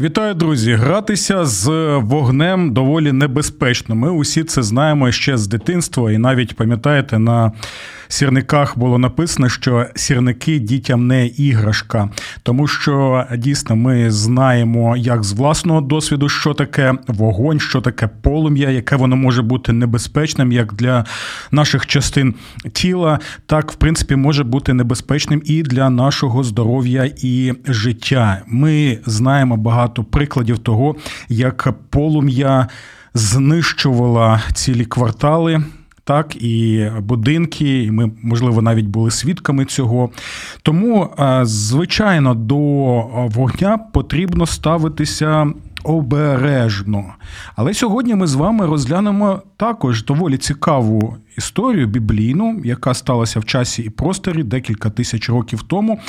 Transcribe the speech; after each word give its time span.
Вітаю, 0.00 0.34
друзі! 0.34 0.72
Гратися 0.72 1.44
з 1.44 1.68
вогнем 1.96 2.72
доволі 2.72 3.12
небезпечно. 3.12 3.94
Ми 3.94 4.10
усі 4.10 4.44
це 4.44 4.62
знаємо 4.62 5.12
ще 5.12 5.36
з 5.36 5.46
дитинства, 5.46 6.12
і 6.12 6.18
навіть 6.18 6.56
пам'ятаєте, 6.56 7.18
на 7.18 7.52
сірниках 8.08 8.78
було 8.78 8.98
написано, 8.98 9.48
що 9.48 9.86
сірники 9.94 10.58
дітям 10.58 11.06
не 11.06 11.26
іграшка, 11.26 12.08
тому 12.42 12.66
що 12.66 13.24
дійсно 13.36 13.76
ми 13.76 14.10
знаємо, 14.10 14.96
як 14.96 15.24
з 15.24 15.32
власного 15.32 15.80
досвіду, 15.80 16.28
що 16.28 16.54
таке 16.54 16.94
вогонь, 17.06 17.60
що 17.60 17.80
таке 17.80 18.08
полум'я, 18.22 18.70
яке 18.70 18.96
воно 18.96 19.16
може 19.16 19.42
бути 19.42 19.72
небезпечним 19.72 20.52
як 20.52 20.74
для 20.74 21.04
наших 21.50 21.86
частин 21.86 22.34
тіла, 22.72 23.18
так 23.46 23.72
в 23.72 23.74
принципі 23.74 24.16
може 24.16 24.44
бути 24.44 24.74
небезпечним 24.74 25.42
і 25.44 25.62
для 25.62 25.90
нашого 25.90 26.44
здоров'я 26.44 27.10
і 27.16 27.52
життя. 27.66 28.42
Ми 28.46 28.98
знаємо 29.06 29.56
багато 29.56 30.04
прикладів 30.04 30.58
того, 30.58 30.96
як 31.28 31.68
полум'я 31.90 32.68
знищувала 33.14 34.42
цілі 34.54 34.84
квартали 34.84 35.62
так 36.08 36.42
і 36.42 36.90
будинки, 37.00 37.82
і 37.82 37.90
ми, 37.90 38.10
можливо, 38.22 38.62
навіть 38.62 38.86
були 38.86 39.10
свідками 39.10 39.64
цього. 39.64 40.10
Тому, 40.62 41.08
звичайно, 41.42 42.34
до 42.34 42.56
вогня 43.28 43.78
потрібно 43.92 44.46
ставитися 44.46 45.52
обережно. 45.84 47.14
Але 47.56 47.74
сьогодні 47.74 48.14
ми 48.14 48.26
з 48.26 48.34
вами 48.34 48.66
розглянемо 48.66 49.42
також 49.56 50.04
доволі 50.04 50.36
цікаву 50.38 51.16
історію 51.38 51.86
біблійну, 51.86 52.60
яка 52.64 52.94
сталася 52.94 53.40
в 53.40 53.44
часі 53.44 53.82
і 53.82 53.90
просторі 53.90 54.42
декілька 54.42 54.90
тисяч 54.90 55.28
років 55.28 55.62
тому. 55.62 56.00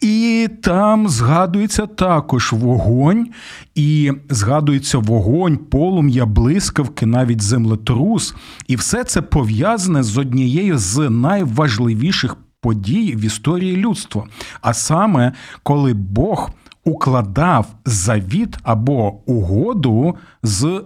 І 0.00 0.48
там 0.62 1.08
згадується 1.08 1.86
також 1.86 2.52
вогонь, 2.52 3.28
і 3.74 4.12
згадується 4.30 4.98
вогонь, 4.98 5.56
полум'я, 5.56 6.26
блискавки, 6.26 7.06
навіть 7.06 7.42
землетрус. 7.42 8.34
І 8.66 8.76
все 8.76 9.04
це 9.04 9.22
пов'язане 9.22 10.02
з 10.02 10.18
однією 10.18 10.78
з 10.78 11.10
найважливіших 11.10 12.36
подій 12.60 13.14
в 13.16 13.24
історії 13.24 13.76
людства. 13.76 14.24
А 14.60 14.74
саме, 14.74 15.32
коли 15.62 15.94
Бог 15.94 16.50
укладав 16.84 17.66
завіт 17.84 18.58
або 18.62 19.12
угоду 19.26 20.16
з 20.42 20.82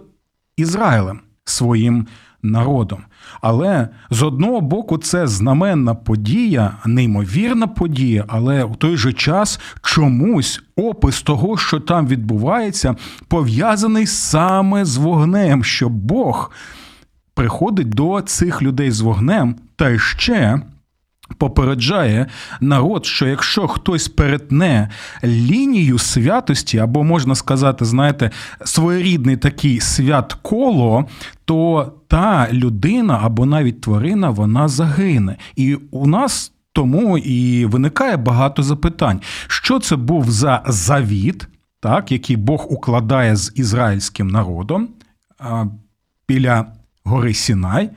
Ізраїлем 0.57 1.19
своїм 1.45 2.07
народом. 2.43 2.99
Але 3.41 3.89
з 4.09 4.23
одного 4.23 4.61
боку, 4.61 4.97
це 4.97 5.27
знаменна 5.27 5.95
подія, 5.95 6.77
неймовірна 6.85 7.67
подія, 7.67 8.25
але 8.27 8.63
в 8.63 8.75
той 8.75 8.97
же 8.97 9.13
час 9.13 9.59
чомусь 9.81 10.61
опис 10.75 11.21
того, 11.21 11.57
що 11.57 11.79
там 11.79 12.07
відбувається, 12.07 12.95
пов'язаний 13.27 14.07
саме 14.07 14.85
з 14.85 14.97
вогнем, 14.97 15.63
що 15.63 15.89
Бог 15.89 16.51
приходить 17.33 17.89
до 17.89 18.21
цих 18.21 18.61
людей 18.61 18.91
з 18.91 19.01
вогнем 19.01 19.55
та 19.75 19.99
ще. 19.99 20.61
Попереджає 21.39 22.27
народ, 22.61 23.05
що 23.05 23.27
якщо 23.27 23.67
хтось 23.67 24.07
перетне 24.07 24.89
лінію 25.23 25.97
святості, 25.97 26.77
або 26.77 27.03
можна 27.03 27.35
сказати, 27.35 27.85
знаєте, 27.85 28.31
своєрідний 28.65 29.37
такий 29.37 29.79
свят 29.79 30.33
коло, 30.41 31.05
то 31.45 31.91
та 32.07 32.47
людина 32.51 33.19
або 33.23 33.45
навіть 33.45 33.81
тварина 33.81 34.29
вона 34.29 34.67
загине. 34.67 35.37
І 35.55 35.75
у 35.91 36.07
нас 36.07 36.51
тому 36.73 37.17
і 37.17 37.65
виникає 37.65 38.17
багато 38.17 38.63
запитань, 38.63 39.21
що 39.47 39.79
це 39.79 39.95
був 39.95 40.31
за 40.31 40.63
завіт, 40.67 41.47
так, 41.79 42.11
який 42.11 42.35
Бог 42.35 42.73
укладає 42.73 43.35
з 43.35 43.51
ізраїльським 43.55 44.27
народом 44.27 44.87
біля 46.27 46.65
гори 47.03 47.33
Сінай. 47.33 47.89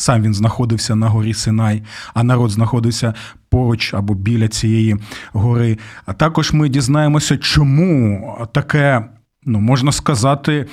Сам 0.00 0.22
він 0.22 0.34
знаходився 0.34 0.94
на 0.94 1.08
горі 1.08 1.34
Синай, 1.34 1.82
а 2.14 2.22
народ 2.22 2.50
знаходився 2.50 3.14
поруч 3.48 3.94
або 3.94 4.14
біля 4.14 4.48
цієї 4.48 4.96
гори. 5.32 5.78
А 6.06 6.12
також 6.12 6.52
ми 6.52 6.68
дізнаємося, 6.68 7.36
чому 7.36 8.48
таке, 8.52 9.04
ну 9.44 9.60
можна 9.60 9.92
сказати, 9.92 10.66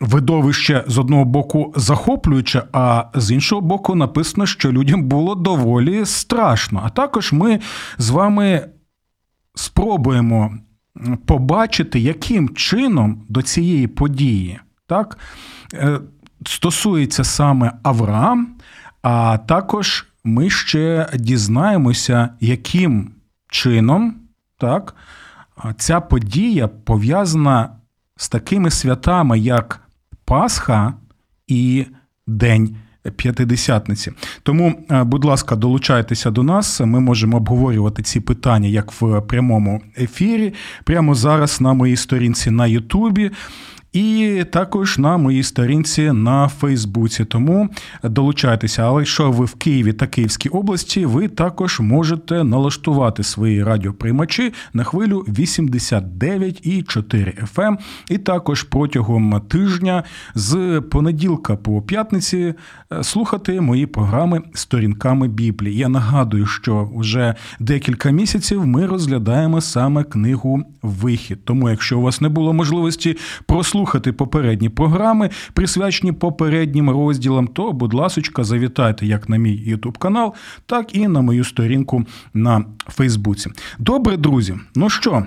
видовище 0.00 0.84
з 0.86 0.98
одного 0.98 1.24
боку 1.24 1.72
захоплююче, 1.76 2.62
а 2.72 3.04
з 3.14 3.30
іншого 3.30 3.60
боку, 3.60 3.94
написано, 3.94 4.46
що 4.46 4.72
людям 4.72 5.02
було 5.02 5.34
доволі 5.34 6.06
страшно. 6.06 6.82
А 6.84 6.88
також 6.88 7.32
ми 7.32 7.60
з 7.98 8.10
вами 8.10 8.68
спробуємо 9.54 10.54
побачити, 11.26 12.00
яким 12.00 12.48
чином 12.48 13.22
до 13.28 13.42
цієї 13.42 13.86
події, 13.86 14.60
так. 14.86 15.18
Е, 16.40 16.44
стосується 16.46 17.24
саме 17.24 17.72
Авраам, 17.82 18.48
а 19.02 19.38
також 19.38 20.06
ми 20.24 20.50
ще 20.50 21.08
дізнаємося, 21.14 22.28
яким 22.40 23.10
чином 23.48 24.14
так, 24.58 24.94
ця 25.76 26.00
подія 26.00 26.68
пов'язана 26.68 27.68
з 28.16 28.28
такими 28.28 28.70
святами, 28.70 29.38
як 29.38 29.80
Пасха 30.24 30.94
і 31.46 31.86
День 32.26 32.76
П'ятидесятниці. 33.16 34.12
Тому, 34.42 34.86
будь 34.90 35.24
ласка, 35.24 35.56
долучайтеся 35.56 36.30
до 36.30 36.42
нас. 36.42 36.80
Ми 36.80 37.00
можемо 37.00 37.36
обговорювати 37.36 38.02
ці 38.02 38.20
питання 38.20 38.68
як 38.68 38.92
в 39.02 39.20
прямому 39.20 39.82
ефірі, 39.98 40.54
прямо 40.84 41.14
зараз 41.14 41.60
на 41.60 41.72
моїй 41.72 41.96
сторінці 41.96 42.50
на 42.50 42.66
Ютубі 42.66 43.30
і 43.92 44.44
також 44.50 44.98
на 44.98 45.16
моїй 45.16 45.42
сторінці 45.42 46.12
на 46.12 46.48
Фейсбуці. 46.48 47.24
Тому 47.24 47.68
долучайтеся. 48.02 48.82
Але 48.82 49.00
якщо 49.00 49.30
ви 49.30 49.44
в 49.44 49.54
Києві 49.54 49.92
та 49.92 50.06
Київській 50.06 50.48
області, 50.48 51.06
ви 51.06 51.28
також 51.28 51.80
можете 51.80 52.44
налаштувати 52.44 53.22
свої 53.22 53.64
радіоприймачі 53.64 54.52
на 54.72 54.84
хвилю 54.84 55.24
89,4 55.28 57.54
FM. 57.54 57.66
Ем. 57.66 57.78
І 58.10 58.18
також 58.18 58.62
протягом 58.62 59.40
тижня 59.48 60.04
з 60.34 60.82
понеділка 60.90 61.56
по 61.56 61.82
п'ятниці 61.82 62.54
е, 62.92 63.04
слухати 63.04 63.60
мої 63.60 63.86
програми 63.86 64.42
сторінками 64.54 65.28
Біблії. 65.28 65.76
Я 65.76 65.88
нагадую, 65.88 66.46
що 66.46 66.90
вже 66.96 67.34
декілька 67.60 68.10
місяців 68.10 68.66
ми 68.66 68.86
розглядаємо 68.86 69.60
саме 69.60 70.04
книгу 70.04 70.62
Вихід. 70.82 71.44
Тому, 71.44 71.70
якщо 71.70 71.98
у 71.98 72.02
вас 72.02 72.20
не 72.20 72.28
було 72.28 72.52
можливості 72.52 73.16
прослухати, 73.46 73.79
слухати 73.80 74.12
попередні 74.12 74.68
програми, 74.68 75.30
присвячені 75.52 76.12
попереднім 76.12 76.90
розділам, 76.90 77.46
то, 77.46 77.72
будь 77.72 77.94
ласочка, 77.94 78.44
завітайте 78.44 79.06
як 79.06 79.28
на 79.28 79.36
мій 79.36 79.56
Ютуб 79.56 79.98
канал, 79.98 80.34
так 80.66 80.94
і 80.94 81.08
на 81.08 81.20
мою 81.20 81.44
сторінку 81.44 82.04
на 82.34 82.64
Фейсбуці. 82.88 83.50
Добре, 83.78 84.16
друзі. 84.16 84.54
Ну 84.74 84.90
що? 84.90 85.26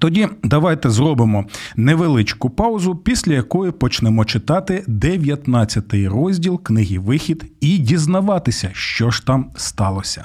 Тоді 0.00 0.28
давайте 0.44 0.90
зробимо 0.90 1.44
невеличку 1.76 2.50
паузу, 2.50 2.96
після 2.96 3.32
якої 3.32 3.72
почнемо 3.72 4.24
читати 4.24 4.84
19 4.86 5.94
розділ 5.94 6.62
книги 6.62 6.98
Вихід 6.98 7.44
і 7.60 7.78
дізнаватися, 7.78 8.70
що 8.72 9.10
ж 9.10 9.26
там 9.26 9.50
сталося. 9.56 10.24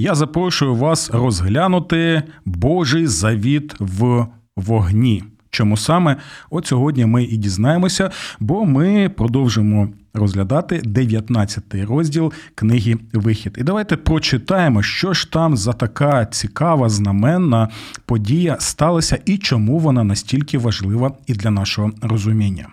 я 0.00 0.14
запрошую 0.14 0.74
вас 0.74 1.10
розглянути 1.10 2.22
Божий 2.44 3.06
завіт 3.06 3.74
в 3.78 4.26
вогні. 4.56 5.24
Чому 5.50 5.76
саме? 5.76 6.16
От 6.50 6.66
сьогодні 6.66 7.06
ми 7.06 7.24
і 7.24 7.36
дізнаємося, 7.36 8.10
бо 8.40 8.64
ми 8.64 9.08
продовжимо 9.08 9.88
розглядати 10.14 10.82
19 10.84 11.74
розділ 11.74 12.32
книги 12.54 12.96
Вихід. 13.12 13.56
І 13.60 13.62
давайте 13.62 13.96
прочитаємо, 13.96 14.82
що 14.82 15.12
ж 15.12 15.32
там 15.32 15.56
за 15.56 15.72
така 15.72 16.26
цікава, 16.26 16.88
знаменна 16.88 17.68
подія 18.06 18.56
сталася 18.60 19.18
і 19.24 19.38
чому 19.38 19.78
вона 19.78 20.04
настільки 20.04 20.58
важлива 20.58 21.12
і 21.26 21.32
для 21.32 21.50
нашого 21.50 21.90
розуміння. 22.02 22.68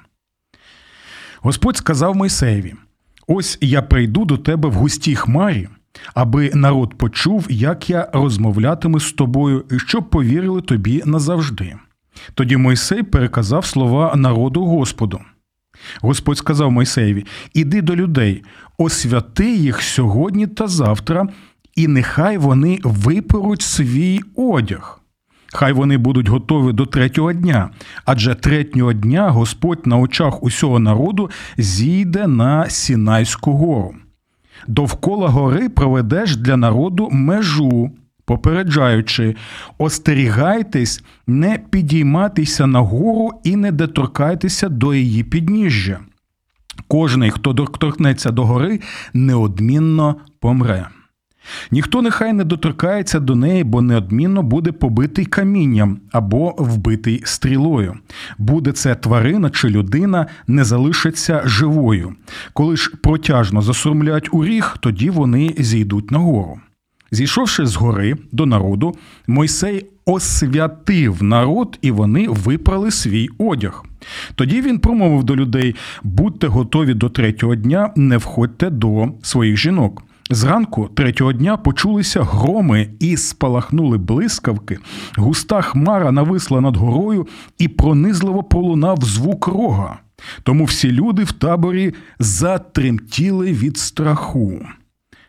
Господь 1.41 1.77
сказав 1.77 2.15
Мойсеєві: 2.15 2.73
Ось 3.27 3.57
я 3.61 3.81
прийду 3.81 4.25
до 4.25 4.37
тебе 4.37 4.69
в 4.69 4.73
густій 4.73 5.15
хмарі, 5.15 5.67
аби 6.13 6.51
народ 6.53 6.97
почув, 6.97 7.45
як 7.49 7.89
я 7.89 8.09
розмовлятиму 8.13 8.99
з 8.99 9.11
тобою, 9.11 9.65
і 9.71 9.79
щоб 9.79 10.09
повірили 10.09 10.61
тобі 10.61 11.03
назавжди. 11.05 11.75
Тоді 12.33 12.57
Мойсей 12.57 13.03
переказав 13.03 13.65
слова 13.65 14.15
народу 14.15 14.65
Господу. 14.65 15.19
Господь 16.01 16.37
сказав 16.37 16.71
Мойсеєві: 16.71 17.25
Іди 17.53 17.81
до 17.81 17.95
людей, 17.95 18.43
освяти 18.77 19.55
їх 19.55 19.81
сьогодні 19.81 20.47
та 20.47 20.67
завтра, 20.67 21.27
і 21.75 21.87
нехай 21.87 22.37
вони 22.37 22.79
виперуть 22.83 23.61
свій 23.61 24.21
одяг. 24.35 25.01
Хай 25.53 25.73
вони 25.73 25.97
будуть 25.97 26.29
готові 26.29 26.73
до 26.73 26.85
третього 26.85 27.33
дня, 27.33 27.69
адже 28.05 28.35
третього 28.35 28.93
дня 28.93 29.29
Господь 29.29 29.87
на 29.87 29.97
очах 29.97 30.43
усього 30.43 30.79
народу 30.79 31.29
зійде 31.57 32.27
на 32.27 32.69
Сінайську 32.69 33.51
гору. 33.51 33.95
Довкола 34.67 35.27
гори 35.27 35.69
проведеш 35.69 36.37
для 36.37 36.57
народу 36.57 37.09
межу, 37.11 37.91
попереджаючи, 38.25 39.35
остерігайтесь, 39.77 41.03
не 41.27 41.59
підійматися 41.69 42.67
на 42.67 42.79
гору 42.79 43.31
і 43.43 43.55
не 43.55 43.71
доторкайтеся 43.71 44.69
до 44.69 44.93
її 44.93 45.23
підніжжя. 45.23 45.99
Кожний, 46.87 47.31
хто 47.31 47.53
доторкнеться 47.53 48.31
до 48.31 48.45
гори, 48.45 48.79
неодмінно 49.13 50.15
помре. 50.39 50.87
Ніхто 51.71 52.01
нехай 52.01 52.33
не 52.33 52.43
доторкається 52.43 53.19
до 53.19 53.35
неї, 53.35 53.63
бо 53.63 53.81
неодмінно 53.81 54.43
буде 54.43 54.71
побитий 54.71 55.25
камінням 55.25 55.99
або 56.11 56.55
вбитий 56.57 57.21
стрілою. 57.25 57.93
Буде 58.37 58.71
це 58.71 58.95
тварина 58.95 59.49
чи 59.49 59.69
людина, 59.69 60.25
не 60.47 60.63
залишиться 60.63 61.41
живою. 61.45 62.15
Коли 62.53 62.77
ж 62.77 62.91
протяжно 63.03 63.61
засурмлять 63.61 64.29
у 64.31 64.45
ріг, 64.45 64.77
тоді 64.79 65.09
вони 65.09 65.55
зійдуть 65.57 66.11
нагору. 66.11 66.59
Зійшовши 67.11 67.65
з 67.65 67.75
гори 67.75 68.15
до 68.31 68.45
народу, 68.45 68.95
Мойсей 69.27 69.85
освятив 70.05 71.23
народ, 71.23 71.79
і 71.81 71.91
вони 71.91 72.27
випрали 72.29 72.91
свій 72.91 73.29
одяг. 73.37 73.85
Тоді 74.35 74.61
він 74.61 74.79
промовив 74.79 75.23
до 75.23 75.35
людей: 75.35 75.75
будьте 76.03 76.47
готові 76.47 76.93
до 76.93 77.09
третього 77.09 77.55
дня, 77.55 77.93
не 77.95 78.17
входьте 78.17 78.69
до 78.69 79.11
своїх 79.21 79.57
жінок. 79.57 80.03
Зранку 80.29 80.89
третього 80.95 81.33
дня 81.33 81.57
почулися 81.57 82.23
громи 82.23 82.89
і 82.99 83.17
спалахнули 83.17 83.97
блискавки. 83.97 84.79
Густа 85.15 85.61
хмара 85.61 86.11
нависла 86.11 86.61
над 86.61 86.77
горою 86.77 87.27
і 87.57 87.67
пронизливо 87.67 88.43
пролунав 88.43 88.97
звук 89.01 89.47
рога. 89.47 89.99
Тому 90.43 90.65
всі 90.65 90.91
люди 90.91 91.23
в 91.23 91.31
таборі 91.31 91.93
затремтіли 92.19 93.53
від 93.53 93.77
страху. 93.77 94.65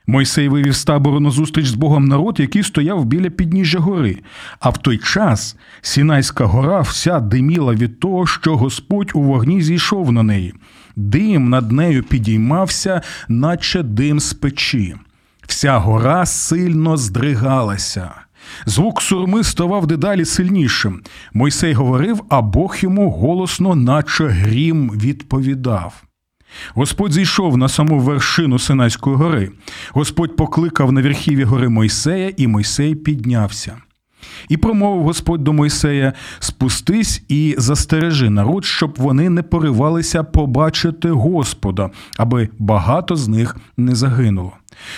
Мойсей 0.07 0.49
вивів 0.49 0.75
з 0.75 0.85
табору 0.85 1.21
на 1.21 1.31
зустріч 1.31 1.67
з 1.67 1.75
Богом 1.75 2.05
народ, 2.05 2.41
який 2.41 2.63
стояв 2.63 3.05
біля 3.05 3.31
підніжжя 3.31 3.79
гори. 3.79 4.19
А 4.61 4.71
в 4.71 4.79
той 4.79 4.99
час 4.99 5.57
Сінайська 5.81 6.45
гора 6.45 6.81
вся 6.81 7.21
диміла 7.21 7.75
від 7.75 8.01
того, 8.01 8.27
що 8.27 8.57
Господь 8.57 9.11
у 9.15 9.23
вогні 9.23 9.63
зійшов 9.63 10.13
на 10.13 10.23
неї. 10.23 10.55
Дим 10.99 11.49
над 11.49 11.73
нею 11.73 12.03
підіймався, 12.03 13.03
наче 13.29 13.83
дим 13.83 14.21
з 14.21 14.33
печі. 14.33 14.95
Вся 15.47 15.79
гора 15.79 16.27
сильно 16.27 16.97
здригалася. 16.97 18.11
Звук 18.67 19.03
сурми 19.03 19.45
ставав 19.45 19.87
дедалі 19.87 20.25
сильнішим. 20.25 21.03
Мойсей 21.33 21.73
говорив, 21.73 22.23
а 22.29 22.43
Бог 22.43 22.77
йому 22.81 23.11
голосно, 23.11 23.75
наче 23.75 24.27
грім, 24.27 24.91
відповідав. 24.91 26.03
Господь 26.75 27.13
зійшов 27.13 27.57
на 27.57 27.69
саму 27.69 27.99
вершину 27.99 28.59
Синайської 28.59 29.17
гори. 29.17 29.51
Господь 29.91 30.37
покликав 30.37 30.93
на 30.93 31.03
верхіві 31.03 31.45
гори 31.45 31.69
Мойсея, 31.69 32.33
і 32.37 32.47
Мойсей 32.47 32.95
піднявся. 32.95 33.77
І 34.49 34.57
промовив 34.57 35.03
Господь 35.03 35.45
до 35.45 35.53
Мойсея: 35.53 36.13
спустись 36.39 37.23
і 37.29 37.55
застережи 37.59 38.31
народ, 38.31 38.65
щоб 38.65 38.95
вони 38.99 39.31
не 39.31 39.43
поривалися 39.43 40.23
побачити 40.23 41.11
Господа, 41.11 41.91
аби 42.19 42.49
багато 42.59 43.17
з 43.17 43.29
них 43.29 43.57
не 43.77 43.95
загинуло. 43.95 44.53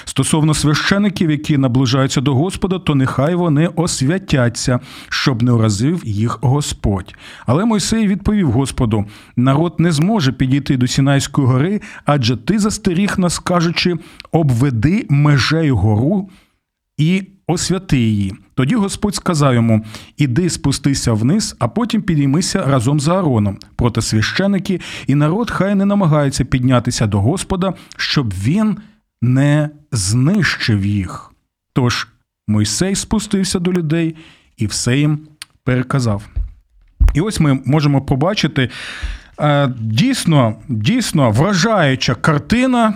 Стосовно 0.05 0.55
священиків, 0.55 1.31
які 1.31 1.59
наближаються 1.59 2.21
до 2.21 2.35
Господа, 2.35 2.79
то 2.79 2.95
нехай 2.95 3.35
вони 3.35 3.67
освятяться, 3.67 4.81
щоб 5.09 5.43
не 5.43 5.53
уразив 5.53 6.03
їх 6.05 6.39
Господь. 6.43 7.15
Але 7.47 7.65
Мойсей 7.65 8.09
відповів 8.09 8.51
Господу: 8.51 9.05
народ 9.37 9.75
не 9.79 9.93
зможе 9.93 10.33
підійти 10.33 10.77
до 10.77 10.87
Сінайської 10.87 11.47
гори, 11.47 11.81
адже 12.05 12.37
ти 12.37 12.59
застеріг 12.59 13.15
нас, 13.19 13.39
кажучи, 13.39 13.97
обведи 14.33 15.07
межею 15.09 15.77
гору 15.77 16.31
і 16.99 17.23
освяти 17.51 17.99
її. 17.99 18.35
Тоді 18.55 18.75
Господь 18.75 19.15
сказав 19.15 19.55
йому: 19.55 19.85
Іди 20.17 20.51
спустися 20.51 21.13
вниз, 21.13 21.57
а 21.59 21.69
потім 21.69 22.03
підіймися 22.03 22.65
разом 22.67 23.01
з 23.01 23.09
Аароном. 23.09 23.59
Проте 23.77 24.03
священики 24.03 24.81
і 25.07 25.15
народ 25.15 25.51
хай 25.51 25.75
не 25.75 25.85
намагаються 25.85 26.45
піднятися 26.45 27.07
до 27.07 27.21
Господа, 27.21 27.75
щоб 27.97 28.35
він 28.35 28.77
не 29.23 29.71
знищив 29.93 30.87
їх. 30.87 31.33
Тож 31.73 32.09
Мойсей 32.49 32.95
спустився 32.95 33.59
до 33.59 33.73
людей 33.73 34.17
і 34.57 34.67
все 34.67 34.99
їм 34.99 35.19
переказав. 35.65 36.23
І 37.15 37.21
ось 37.21 37.41
ми 37.41 37.61
можемо 37.65 38.03
побачити 38.03 38.71
е, 39.41 39.73
дійсно, 39.79 40.55
дійсно 40.69 41.31
вражаюча 41.31 42.15
картина. 42.15 42.95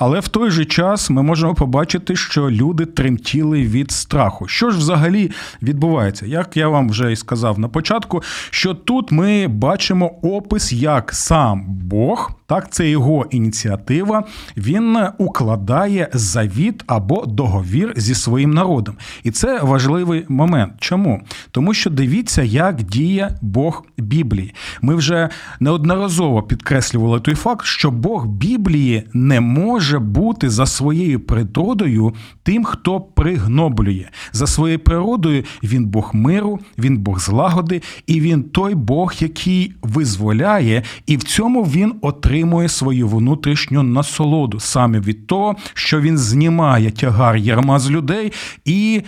Але 0.00 0.20
в 0.20 0.28
той 0.28 0.50
же 0.50 0.64
час 0.64 1.10
ми 1.10 1.22
можемо 1.22 1.54
побачити, 1.54 2.16
що 2.16 2.50
люди 2.50 2.86
тремтіли 2.86 3.62
від 3.62 3.90
страху. 3.90 4.48
Що 4.48 4.70
ж 4.70 4.78
взагалі 4.78 5.30
відбувається? 5.62 6.26
Як 6.26 6.56
я 6.56 6.68
вам 6.68 6.90
вже 6.90 7.12
і 7.12 7.16
сказав 7.16 7.58
на 7.58 7.68
початку, 7.68 8.22
що 8.50 8.74
тут 8.74 9.12
ми 9.12 9.48
бачимо 9.48 10.06
опис, 10.22 10.72
як 10.72 11.14
сам 11.14 11.64
Бог, 11.68 12.30
так 12.46 12.70
це 12.70 12.88
його 12.88 13.26
ініціатива, 13.30 14.24
він 14.56 14.98
укладає 15.18 16.08
завіт 16.12 16.82
або 16.86 17.26
договір 17.26 17.92
зі 17.96 18.14
своїм 18.14 18.50
народом. 18.50 18.94
І 19.22 19.30
це 19.30 19.60
важливий 19.62 20.24
момент. 20.28 20.72
Чому? 20.78 21.22
Тому 21.50 21.74
що 21.74 21.90
дивіться, 21.90 22.42
як 22.42 22.82
діє 22.82 23.30
Бог 23.42 23.84
Біблії. 23.98 24.54
Ми 24.82 24.94
вже 24.94 25.28
неодноразово 25.60 26.42
підкреслювали 26.42 27.20
той 27.20 27.34
факт, 27.34 27.66
що 27.66 27.90
Бог 27.90 28.26
Біблії 28.26 29.08
не 29.12 29.40
може 29.40 29.89
бути 29.98 30.50
за 30.50 30.66
своєю 30.66 31.20
природою 31.20 32.14
тим, 32.42 32.64
хто 32.64 33.00
пригноблює. 33.00 34.08
За 34.32 34.46
своєю 34.46 34.78
природою 34.78 35.44
він 35.62 35.86
Бог 35.86 36.10
миру, 36.14 36.58
він 36.78 36.98
Бог 36.98 37.20
злагоди, 37.20 37.82
і 38.06 38.20
він 38.20 38.42
той 38.42 38.74
Бог, 38.74 39.14
який 39.18 39.74
визволяє, 39.82 40.82
і 41.06 41.16
в 41.16 41.22
цьому 41.22 41.62
він 41.62 41.94
отримує 42.02 42.68
свою 42.68 43.08
внутрішню 43.08 43.82
насолоду 43.82 44.60
саме 44.60 45.00
від 45.00 45.26
того, 45.26 45.56
що 45.74 46.00
він 46.00 46.18
знімає 46.18 46.90
тягар 46.90 47.36
ярма 47.36 47.78
з 47.78 47.90
людей 47.90 48.32
і 48.64 49.02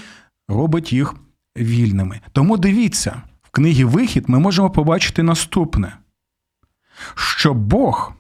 робить 0.49 0.93
їх 0.93 1.15
вільними. 1.59 2.21
Тому 2.33 2.57
дивіться, 2.57 3.23
в 3.43 3.51
книгі 3.51 3.85
Вихід 3.85 4.25
ми 4.29 4.39
можемо 4.39 4.71
побачити 4.71 5.23
наступне: 5.23 5.97
що 7.15 7.55
Бог 7.55 8.13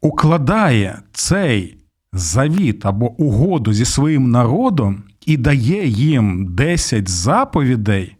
укладає 0.00 1.02
цей 1.12 1.76
завіт 2.12 2.86
або 2.86 3.12
угоду 3.12 3.72
зі 3.72 3.84
своїм 3.84 4.30
народом 4.30 5.02
і 5.26 5.36
дає 5.36 5.86
їм 5.88 6.54
10 6.54 7.08
заповідей 7.08 8.16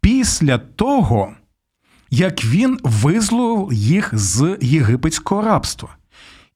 після 0.00 0.58
того, 0.58 1.32
як 2.10 2.44
він 2.44 2.78
визволив 2.82 3.72
їх 3.72 4.18
з 4.18 4.58
єгипетського 4.60 5.42
рабства. 5.42 5.88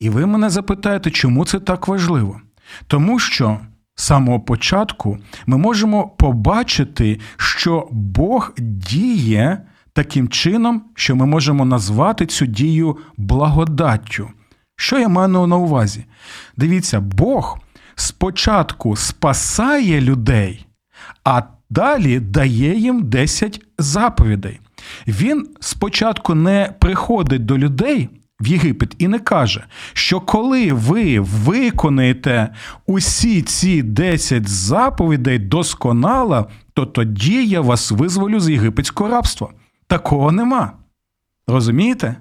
І 0.00 0.10
ви 0.10 0.26
мене 0.26 0.50
запитаєте, 0.50 1.10
чому 1.10 1.44
це 1.44 1.60
так 1.60 1.88
важливо? 1.88 2.40
Тому 2.86 3.18
що 3.18 3.60
з 3.94 4.04
самого 4.04 4.40
початку 4.40 5.18
ми 5.46 5.58
можемо 5.58 6.08
побачити, 6.08 7.20
що 7.36 7.88
Бог 7.90 8.52
діє 8.58 9.62
таким 9.96 10.28
чином, 10.28 10.82
що 10.94 11.16
ми 11.16 11.26
можемо 11.26 11.64
назвати 11.64 12.26
цю 12.26 12.46
дію 12.46 12.96
благодаттю. 13.16 14.28
Що 14.76 14.98
я 14.98 15.08
маю 15.08 15.28
на 15.28 15.56
увазі? 15.56 16.04
Дивіться, 16.56 17.00
Бог 17.00 17.58
спочатку 17.94 18.96
спасає 18.96 20.00
людей, 20.00 20.66
а 21.24 21.42
далі 21.70 22.20
дає 22.20 22.78
їм 22.78 23.02
10 23.02 23.60
заповідей. 23.78 24.60
Він 25.06 25.48
спочатку 25.60 26.34
не 26.34 26.74
приходить 26.80 27.44
до 27.44 27.58
людей 27.58 28.08
в 28.40 28.46
Єгипет 28.46 28.94
і 28.98 29.08
не 29.08 29.18
каже, 29.18 29.64
що 29.92 30.20
коли 30.20 30.72
ви 30.72 31.20
виконаєте 31.20 32.48
усі 32.86 33.42
ці 33.42 33.82
10 33.82 34.48
заповідей 34.48 35.38
досконало, 35.38 36.46
то 36.74 36.86
тоді 36.86 37.46
я 37.46 37.60
вас 37.60 37.90
визволю 37.90 38.40
з 38.40 38.50
єгипетського 38.50 39.10
рабства. 39.10 39.48
Такого 39.86 40.32
нема. 40.32 40.72
Розумієте? 41.46 42.16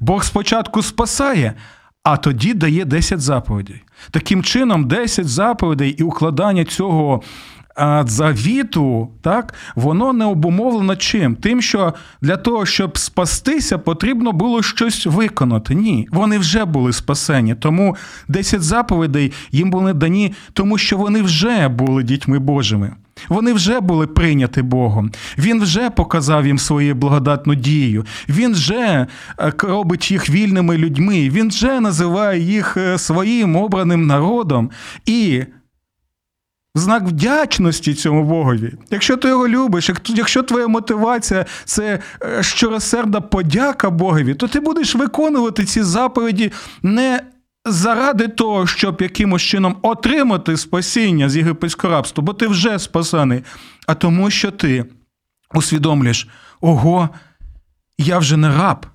Бог 0.00 0.24
спочатку 0.24 0.82
спасає, 0.82 1.54
а 2.02 2.16
тоді 2.16 2.54
дає 2.54 2.84
10 2.84 3.20
заповідей. 3.20 3.82
Таким 4.10 4.42
чином, 4.42 4.88
10 4.88 5.28
заповідей 5.28 5.90
і 5.90 6.02
укладання 6.02 6.64
цього 6.64 7.22
завіту, 8.06 9.08
так, 9.22 9.54
воно 9.74 10.12
не 10.12 10.24
обумовлено 10.24 10.96
чим? 10.96 11.36
Тим, 11.36 11.62
що 11.62 11.94
для 12.22 12.36
того, 12.36 12.66
щоб 12.66 12.98
спастися, 12.98 13.78
потрібно 13.78 14.32
було 14.32 14.62
щось 14.62 15.06
виконати. 15.06 15.74
Ні, 15.74 16.08
вони 16.12 16.38
вже 16.38 16.64
були 16.64 16.92
спасені. 16.92 17.54
Тому 17.54 17.96
10 18.28 18.62
заповідей 18.62 19.32
їм 19.52 19.70
були 19.70 19.94
дані, 19.94 20.34
тому 20.52 20.78
що 20.78 20.96
вони 20.96 21.22
вже 21.22 21.68
були 21.68 22.02
дітьми 22.02 22.38
Божими. 22.38 22.92
Вони 23.28 23.52
вже 23.52 23.80
були 23.80 24.06
прийняті 24.06 24.62
Богом. 24.62 25.10
Він 25.38 25.62
вже 25.62 25.90
показав 25.90 26.46
їм 26.46 26.58
свою 26.58 26.94
благодатну 26.94 27.54
дію. 27.54 28.06
Він 28.28 28.52
вже 28.52 29.06
е, 29.40 29.52
робить 29.58 30.10
їх 30.10 30.30
вільними 30.30 30.76
людьми. 30.78 31.30
Він 31.30 31.48
вже 31.48 31.80
називає 31.80 32.40
їх 32.40 32.76
е, 32.76 32.98
своїм 32.98 33.56
обраним 33.56 34.06
народом. 34.06 34.70
І 35.06 35.44
знак 36.74 37.02
вдячності 37.02 37.94
цьому 37.94 38.24
Богові. 38.24 38.72
Якщо 38.90 39.16
ти 39.16 39.28
його 39.28 39.48
любиш, 39.48 39.90
якщо 40.08 40.42
твоя 40.42 40.68
мотивація 40.68 41.46
це 41.64 41.98
е, 42.22 42.42
щиросердна 42.42 43.20
подяка 43.20 43.90
Богові, 43.90 44.34
то 44.34 44.48
ти 44.48 44.60
будеш 44.60 44.94
виконувати 44.94 45.64
ці 45.64 45.82
заповіді 45.82 46.52
не 46.82 47.20
заради 47.72 48.28
того, 48.28 48.66
щоб 48.66 49.02
якимось 49.02 49.42
чином 49.42 49.76
отримати 49.82 50.56
спасіння 50.56 51.28
з 51.28 51.36
єгипетського 51.36 51.92
рабства, 51.92 52.24
бо 52.24 52.32
ти 52.32 52.46
вже 52.46 52.78
спасаний, 52.78 53.42
а 53.86 53.94
тому, 53.94 54.30
що 54.30 54.50
ти 54.50 54.84
усвідомлюєш, 55.54 56.28
ого, 56.60 57.08
я 57.98 58.18
вже 58.18 58.36
не 58.36 58.56
раб, 58.56 58.86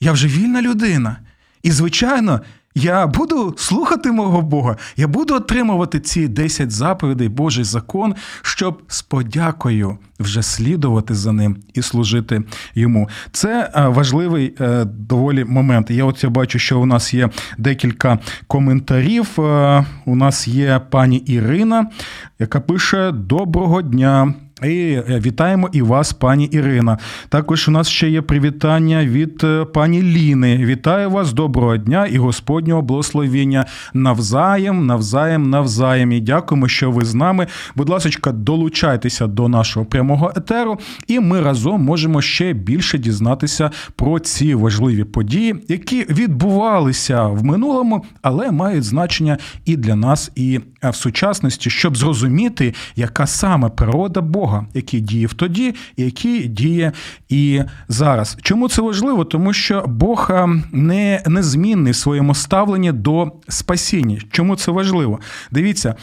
я 0.00 0.12
вже 0.12 0.28
вільна 0.28 0.62
людина. 0.62 1.16
І, 1.62 1.70
звичайно, 1.70 2.40
я 2.76 3.06
буду 3.06 3.54
слухати 3.56 4.12
мого 4.12 4.42
Бога, 4.42 4.76
я 4.96 5.08
буду 5.08 5.34
отримувати 5.34 6.00
ці 6.00 6.28
10 6.28 6.70
заповідей, 6.70 7.28
Божий 7.28 7.64
закон, 7.64 8.14
щоб 8.42 8.82
з 8.88 9.02
подякою 9.02 9.98
вже 10.20 10.42
слідувати 10.42 11.14
за 11.14 11.32
ним 11.32 11.56
і 11.74 11.82
служити 11.82 12.42
йому. 12.74 13.08
Це 13.32 13.70
е, 13.74 13.88
важливий 13.88 14.54
е, 14.60 14.84
доволі 14.84 15.44
момент. 15.44 15.90
Я 15.90 16.04
от 16.04 16.24
я 16.24 16.30
бачу, 16.30 16.58
що 16.58 16.80
у 16.80 16.86
нас 16.86 17.14
є 17.14 17.28
декілька 17.58 18.18
коментарів. 18.46 19.40
Е, 19.40 19.86
у 20.04 20.16
нас 20.16 20.48
є 20.48 20.80
пані 20.90 21.16
Ірина, 21.16 21.90
яка 22.38 22.60
пише: 22.60 23.12
Доброго 23.12 23.82
дня. 23.82 24.34
І 24.64 24.98
вітаємо 25.08 25.68
і 25.72 25.82
вас, 25.82 26.12
пані 26.12 26.44
Ірина. 26.44 26.98
Також 27.28 27.68
у 27.68 27.70
нас 27.70 27.88
ще 27.88 28.10
є 28.10 28.22
привітання 28.22 29.04
від 29.04 29.46
пані 29.74 30.02
Ліни. 30.02 30.56
Вітаю 30.56 31.10
вас, 31.10 31.32
доброго 31.32 31.76
дня 31.76 32.06
і 32.06 32.18
Господнього 32.18 32.82
благословіння 32.82 33.66
навзаєм, 33.94 34.86
навзаєм, 34.86 35.50
навзаєм. 35.50 36.12
І 36.12 36.20
дякуємо, 36.20 36.68
що 36.68 36.90
ви 36.90 37.04
з 37.04 37.14
нами. 37.14 37.46
Будь 37.74 37.88
ласка, 37.88 38.32
долучайтеся 38.32 39.26
до 39.26 39.48
нашого 39.48 39.86
прямого 39.86 40.32
етеру, 40.36 40.78
і 41.06 41.20
ми 41.20 41.40
разом 41.40 41.82
можемо 41.82 42.22
ще 42.22 42.52
більше 42.52 42.98
дізнатися 42.98 43.70
про 43.96 44.18
ці 44.18 44.54
важливі 44.54 45.04
події, 45.04 45.56
які 45.68 46.06
відбувалися 46.10 47.26
в 47.26 47.44
минулому, 47.44 48.04
але 48.22 48.50
мають 48.50 48.84
значення 48.84 49.38
і 49.64 49.76
для 49.76 49.96
нас, 49.96 50.30
і 50.34 50.60
в 50.82 50.94
сучасності, 50.94 51.70
щоб 51.70 51.96
зрозуміти, 51.96 52.74
яка 52.96 53.26
саме 53.26 53.68
природа 53.68 54.20
Бога, 54.20 54.45
який 54.74 55.00
діяв 55.00 55.32
тоді, 55.32 55.74
і 55.96 56.04
який 56.04 56.48
діє 56.48 56.92
і 57.28 57.62
зараз. 57.88 58.38
Чому 58.42 58.68
це 58.68 58.82
важливо? 58.82 59.24
Тому 59.24 59.52
що 59.52 59.84
Бог 59.88 60.30
не 60.72 61.22
незмінний 61.26 61.92
в 61.92 61.96
своєму 61.96 62.34
ставленні 62.34 62.92
до 62.92 63.32
спасіння. 63.48 64.18
Чому 64.30 64.56
це 64.56 64.70
важливо? 64.70 65.20
Дивіться. 65.50 65.94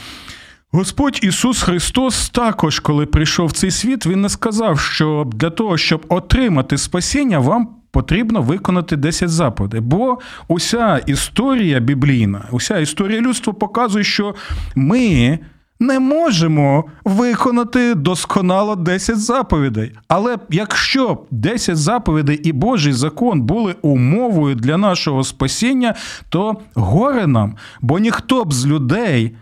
Господь 0.76 1.20
Ісус 1.22 1.62
Христос 1.62 2.30
також, 2.30 2.80
коли 2.80 3.06
прийшов 3.06 3.48
в 3.48 3.52
цей 3.52 3.72
світ, 3.72 4.06
Він 4.06 4.22
не 4.22 4.30
сказав, 4.30 4.80
що 4.80 5.28
для 5.34 5.50
того, 5.50 5.78
щоб 5.78 6.06
отримати 6.10 6.78
спасіння, 6.78 7.40
вам 7.40 7.70
потрібно 7.92 8.42
виконати 8.42 8.96
10 8.96 9.30
заповідей. 9.30 9.82
Бо 9.82 10.18
уся 10.48 10.98
історія 10.98 11.80
біблійна, 11.80 12.46
уся 12.52 12.78
історія 12.78 13.22
людства 13.22 13.54
показує, 13.54 14.04
що 14.04 14.36
ми 14.76 15.40
не 15.84 16.00
можемо 16.00 16.86
виконати 17.06 17.96
досконало 17.96 18.76
10 18.76 19.20
заповідей. 19.20 19.92
Але 20.08 20.38
якщо 20.50 21.18
10 21.32 21.78
заповідей 21.78 22.36
і 22.44 22.52
Божий 22.52 22.94
закон 22.94 23.42
були 23.42 23.76
умовою 23.82 24.56
для 24.56 24.78
нашого 24.78 25.24
спасіння, 25.24 25.96
то 26.30 26.58
горе 26.76 27.28
нам, 27.28 27.56
бо 27.82 28.00
ніхто 28.00 28.46
б 28.46 28.54
з 28.54 28.68
людей 28.68 29.36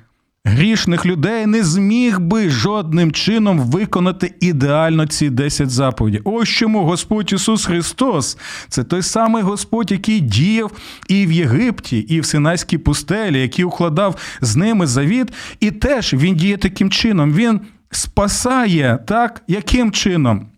Грішних 0.46 1.06
людей 1.06 1.46
не 1.46 1.64
зміг 1.64 2.20
би 2.20 2.50
жодним 2.50 3.12
чином 3.12 3.60
виконати 3.60 4.34
ідеально 4.40 5.08
ці 5.08 5.30
10 5.30 5.70
заповідей. 5.70 6.22
Ось 6.24 6.50
чому 6.50 6.84
Господь 6.84 7.34
Ісус 7.34 7.66
Христос 7.66 8.38
це 8.70 8.84
той 8.84 9.02
самий 9.02 9.44
Господь, 9.44 9.92
який 9.92 10.20
діяв 10.20 10.72
і 11.08 11.26
в 11.26 11.32
Єгипті, 11.32 11.98
і 11.98 12.20
в 12.20 12.26
Синайській 12.26 12.78
пустелі, 12.78 13.42
який 13.42 13.66
укладав 13.66 14.16
з 14.42 14.56
ними 14.56 14.88
завіт. 14.88 15.34
І 15.60 15.72
теж 15.72 16.14
він 16.14 16.36
діє 16.36 16.58
таким 16.58 16.90
чином. 16.90 17.34
Він 17.34 17.62
спасає 17.92 19.00
так, 19.08 19.42
яким 19.48 19.92
чином? 19.92 20.51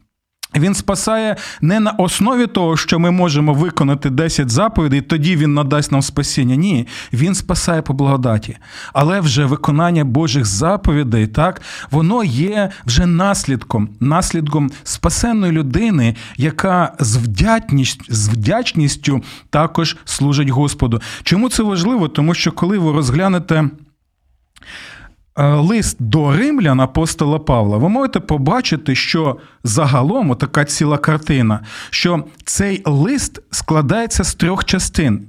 Він 0.55 0.73
спасає 0.73 1.35
не 1.61 1.79
на 1.79 1.91
основі 1.91 2.47
того, 2.47 2.77
що 2.77 2.99
ми 2.99 3.11
можемо 3.11 3.53
виконати 3.53 4.09
10 4.09 4.49
заповідей, 4.49 5.01
тоді 5.01 5.35
він 5.35 5.53
надасть 5.53 5.91
нам 5.91 6.01
спасіння. 6.01 6.55
Ні, 6.55 6.87
він 7.13 7.35
спасає 7.35 7.81
по 7.81 7.93
благодаті. 7.93 8.57
Але 8.93 9.19
вже 9.19 9.45
виконання 9.45 10.05
Божих 10.05 10.45
заповідей, 10.45 11.27
так, 11.27 11.61
воно 11.91 12.23
є 12.23 12.69
вже 12.85 13.05
наслідком, 13.05 13.89
наслідком 13.99 14.71
спасенної 14.83 15.51
людини, 15.51 16.15
яка 16.37 16.93
з 16.99 17.17
вдячністю, 17.17 18.03
з 18.09 18.29
вдячністю 18.29 19.21
також 19.49 19.97
служить 20.05 20.49
Господу. 20.49 21.01
Чому 21.23 21.49
це 21.49 21.63
важливо? 21.63 22.07
Тому 22.07 22.33
що 22.33 22.51
коли 22.51 22.77
ви 22.77 22.91
розглянете. 22.91 23.69
Е, 25.35 25.43
лист 25.43 25.97
до 25.99 26.31
римлян 26.31 26.79
апостола 26.79 27.39
Павла, 27.39 27.77
ви 27.77 27.89
можете 27.89 28.19
побачити, 28.19 28.95
що 28.95 29.37
загалом 29.63 30.35
така 30.35 30.65
ціла 30.65 30.97
картина, 30.97 31.59
що 31.89 32.23
цей 32.45 32.81
лист 32.85 33.41
складається 33.51 34.23
з 34.23 34.35
трьох 34.35 34.65
частин. 34.65 35.27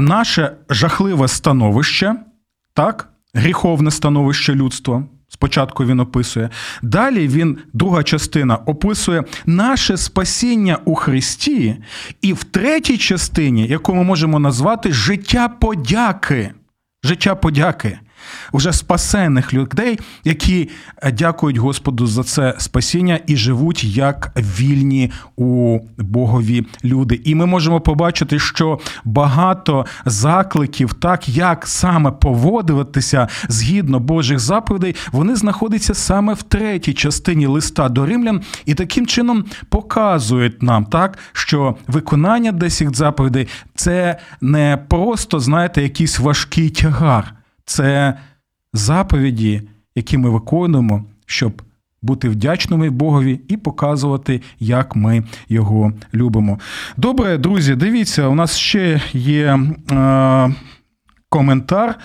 Наше 0.00 0.52
жахливе 0.70 1.28
становище, 1.28 2.14
так, 2.74 3.08
гріховне 3.34 3.90
становище 3.90 4.54
людства. 4.54 5.02
Спочатку 5.28 5.84
він 5.84 6.00
описує. 6.00 6.50
Далі 6.82 7.28
він, 7.28 7.58
друга 7.72 8.02
частина, 8.02 8.56
описує 8.56 9.24
наше 9.46 9.96
спасіння 9.96 10.78
у 10.84 10.94
Христі, 10.94 11.76
і 12.22 12.32
в 12.32 12.44
третій 12.44 12.98
частині, 12.98 13.66
яку 13.66 13.94
ми 13.94 14.02
можемо 14.04 14.38
назвати 14.38 14.92
життя 14.92 15.48
подяки. 15.48 16.52
Життя 17.04 17.34
подяки 17.34 17.98
уже 18.52 18.72
спасених 18.72 19.54
людей, 19.54 19.98
які 20.24 20.70
е, 21.02 21.12
дякують 21.12 21.56
Господу 21.56 22.06
за 22.06 22.24
це 22.24 22.54
спасіння 22.58 23.20
і 23.26 23.36
живуть 23.36 23.84
як 23.84 24.32
вільні 24.36 25.12
у 25.36 25.78
Богові 25.98 26.66
люди. 26.84 27.20
І 27.24 27.34
ми 27.34 27.46
можемо 27.46 27.80
побачити, 27.80 28.38
що 28.38 28.78
багато 29.04 29.86
закликів, 30.04 30.94
так 30.94 31.28
як 31.28 31.66
саме 31.66 32.10
поводитися 32.10 33.28
згідно 33.48 34.00
Божих 34.00 34.38
заповідей, 34.38 34.94
вони 35.12 35.36
знаходяться 35.36 35.94
саме 35.94 36.34
в 36.34 36.42
третій 36.42 36.94
частині 36.94 37.46
листа 37.46 37.88
до 37.88 38.06
римлян, 38.06 38.40
і 38.66 38.74
таким 38.74 39.06
чином 39.06 39.44
показують 39.68 40.62
нам, 40.62 40.84
так 40.84 41.18
що 41.32 41.76
виконання 41.86 42.52
десять 42.52 42.96
заповідей 42.96 43.48
це 43.74 44.18
не 44.40 44.78
просто, 44.88 45.40
знаєте, 45.40 45.82
якийсь 45.82 46.18
важкий 46.18 46.70
тягар 46.70 47.37
це 47.68 48.14
заповіді, 48.72 49.62
які 49.94 50.18
ми 50.18 50.30
виконуємо, 50.30 51.04
щоб 51.26 51.62
бути 52.02 52.28
вдячними 52.28 52.90
Богові 52.90 53.40
і 53.48 53.56
показувати, 53.56 54.42
як 54.60 54.96
ми 54.96 55.24
його 55.48 55.92
любимо. 56.14 56.58
Добре, 56.96 57.38
друзі, 57.38 57.74
дивіться, 57.74 58.28
у 58.28 58.34
нас 58.34 58.56
ще 58.56 59.00
є 59.12 59.60
е, 59.90 60.54
коментар. 61.28 61.98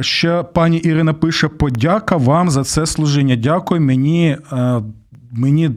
Ще 0.00 0.42
пані 0.42 0.76
Ірина 0.76 1.14
пише: 1.14 1.48
подяка 1.48 2.16
вам 2.16 2.50
за 2.50 2.64
це 2.64 2.86
служіння. 2.86 3.36
Дякую 3.36 3.80
мені. 3.80 4.36
Е, 4.52 4.82
мені 5.32 5.70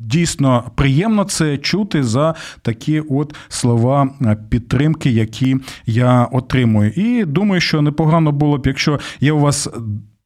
Дійсно 0.00 0.64
приємно 0.74 1.24
це 1.24 1.58
чути 1.58 2.02
за 2.02 2.34
такі 2.62 3.00
от 3.00 3.34
слова 3.48 4.08
е, 4.22 4.36
підтримки, 4.48 5.10
які 5.10 5.56
я 5.86 6.24
отримую. 6.24 6.90
І 6.90 7.24
думаю, 7.24 7.60
що 7.60 7.82
непогано 7.82 8.32
було 8.32 8.58
б, 8.58 8.66
якщо 8.66 9.00
є 9.20 9.32
у 9.32 9.38
вас. 9.38 9.68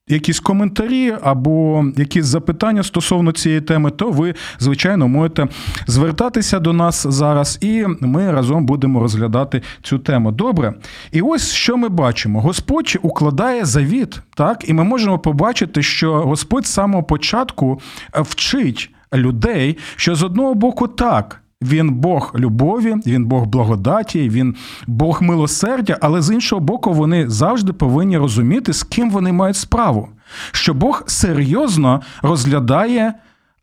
Якісь 0.08 0.40
коментарі 0.40 1.16
або 1.22 1.84
якісь 1.96 2.24
запитання 2.24 2.82
стосовно 2.82 3.32
цієї 3.32 3.60
теми, 3.60 3.90
то 3.90 4.10
ви, 4.10 4.34
звичайно, 4.58 5.08
можете 5.08 5.48
звертатися 5.86 6.58
до 6.58 6.72
нас 6.72 7.06
зараз, 7.08 7.58
і 7.60 7.84
ми 8.00 8.32
разом 8.32 8.66
будемо 8.66 9.00
розглядати 9.00 9.62
цю 9.82 9.98
тему. 9.98 10.32
Добре. 10.32 10.74
І 11.12 11.20
ось 11.20 11.52
що 11.52 11.76
ми 11.76 11.88
бачимо: 11.88 12.40
Господь 12.40 12.98
укладає 13.02 13.64
завіт, 13.64 14.20
так, 14.36 14.68
і 14.68 14.72
ми 14.72 14.84
можемо 14.84 15.18
побачити, 15.18 15.82
що 15.82 16.14
Господь 16.14 16.66
з 16.66 16.72
самого 16.72 17.02
початку 17.02 17.80
вчить 18.14 18.93
людей, 19.16 19.78
що 19.96 20.14
з 20.14 20.22
одного 20.22 20.54
боку 20.54 20.88
так. 20.88 21.40
Він 21.62 21.90
Бог 21.90 22.34
любові, 22.38 22.96
він 23.06 23.26
Бог 23.26 23.46
благодаті, 23.46 24.28
він 24.28 24.54
Бог 24.86 25.22
милосердя, 25.22 25.98
але 26.00 26.22
з 26.22 26.34
іншого 26.34 26.60
боку, 26.60 26.92
вони 26.92 27.30
завжди 27.30 27.72
повинні 27.72 28.18
розуміти, 28.18 28.72
з 28.72 28.82
ким 28.82 29.10
вони 29.10 29.32
мають 29.32 29.56
справу. 29.56 30.08
Що 30.52 30.74
Бог 30.74 31.02
серйозно 31.06 32.02
розглядає 32.22 33.14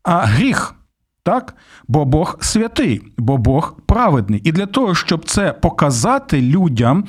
а, 0.02 0.18
гріх, 0.18 0.74
так? 1.22 1.54
бо 1.88 2.04
Бог 2.04 2.36
святий, 2.40 3.02
бо 3.18 3.36
Бог 3.36 3.76
праведний. 3.86 4.40
І 4.44 4.52
для 4.52 4.66
того, 4.66 4.94
щоб 4.94 5.24
це 5.24 5.52
показати 5.52 6.42
людям, 6.42 7.04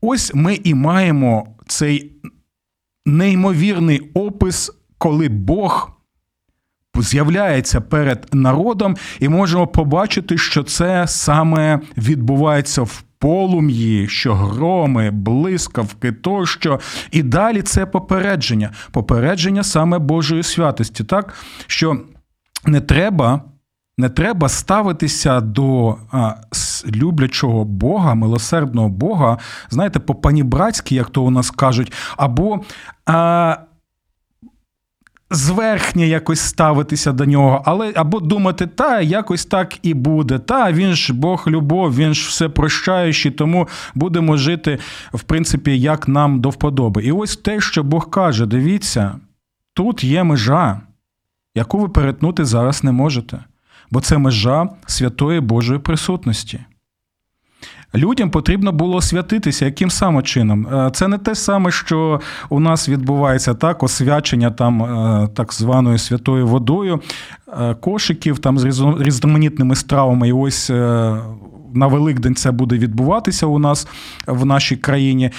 ось 0.00 0.34
ми 0.34 0.54
і 0.54 0.74
маємо 0.74 1.46
цей 1.66 2.12
неймовірний 3.06 4.10
опис, 4.14 4.70
коли 4.98 5.28
Бог 5.28 5.99
з'являється 6.94 7.80
перед 7.80 8.26
народом, 8.32 8.96
і 9.20 9.28
можемо 9.28 9.66
побачити, 9.66 10.38
що 10.38 10.62
це 10.62 11.04
саме 11.08 11.80
відбувається 11.96 12.82
в 12.82 13.02
полум'ї, 13.18 14.08
що 14.08 14.34
громи, 14.34 15.10
блискавки 15.10 16.12
тощо. 16.12 16.80
І 17.10 17.22
далі 17.22 17.62
це 17.62 17.86
попередження, 17.86 18.70
попередження 18.92 19.62
саме 19.62 19.98
Божої 19.98 20.42
святості, 20.42 21.04
так 21.04 21.34
що 21.66 22.00
не 22.66 22.80
треба. 22.80 23.40
Не 23.98 24.08
треба 24.08 24.48
ставитися 24.48 25.40
до 25.40 25.96
а, 26.12 26.34
люблячого 26.86 27.64
Бога, 27.64 28.14
милосердного 28.14 28.88
Бога, 28.88 29.38
знаєте, 29.70 29.98
по 29.98 30.14
панібратськи, 30.14 30.94
як 30.94 31.10
то 31.10 31.22
у 31.22 31.30
нас 31.30 31.50
кажуть, 31.50 31.92
або 32.16 32.60
а, 33.06 33.56
зверхня 35.30 36.04
якось 36.04 36.40
ставитися 36.40 37.12
до 37.12 37.24
нього, 37.24 37.62
але 37.64 37.92
або 37.96 38.20
думати, 38.20 38.66
та 38.66 39.00
якось 39.00 39.44
так 39.44 39.78
і 39.82 39.94
буде. 39.94 40.38
Та 40.38 40.72
він 40.72 40.92
ж 40.92 41.12
Бог 41.14 41.44
любов, 41.46 41.96
він 41.96 42.14
ж 42.14 42.28
все 42.28 42.48
прощаючий, 42.48 43.32
тому 43.32 43.68
будемо 43.94 44.36
жити, 44.36 44.78
в 45.12 45.22
принципі, 45.22 45.80
як 45.80 46.08
нам 46.08 46.40
до 46.40 46.50
вподоби. 46.50 47.04
І 47.04 47.12
ось 47.12 47.36
те, 47.36 47.60
що 47.60 47.82
Бог 47.82 48.10
каже: 48.10 48.46
дивіться, 48.46 49.14
тут 49.74 50.04
є 50.04 50.24
межа, 50.24 50.80
яку 51.54 51.78
ви 51.78 51.88
перетнути 51.88 52.44
зараз 52.44 52.84
не 52.84 52.92
можете, 52.92 53.44
бо 53.90 54.00
це 54.00 54.18
межа 54.18 54.68
святої 54.86 55.40
Божої 55.40 55.80
присутності. 55.80 56.60
Людям 57.94 58.30
потрібно 58.30 58.72
було 58.72 59.00
святитися, 59.00 59.64
яким 59.64 59.90
саме 59.90 60.22
чином. 60.22 60.66
Е, 60.66 60.90
це 60.92 61.08
не 61.08 61.18
те 61.18 61.34
саме, 61.34 61.70
що 61.70 62.20
у 62.48 62.60
нас 62.60 62.88
відбувається 62.88 63.54
так, 63.54 63.82
освячення 63.82 64.50
там 64.50 64.82
е, 64.82 65.28
так 65.34 65.52
званою 65.52 65.98
святою 65.98 66.46
водою, 66.46 67.00
е, 67.60 67.74
кошиків 67.74 68.38
там 68.38 68.58
з 68.58 68.64
різноманітними 68.98 69.74
стравами. 69.74 70.28
І 70.28 70.32
ось 70.32 70.70
на 71.74 71.86
Великдень 71.86 72.34
це 72.34 72.50
буде 72.50 72.78
відбуватися 72.78 73.46
у 73.46 73.58
нас 73.58 73.88
в 74.26 74.46
нашій 74.46 74.76
країні. 74.76 75.30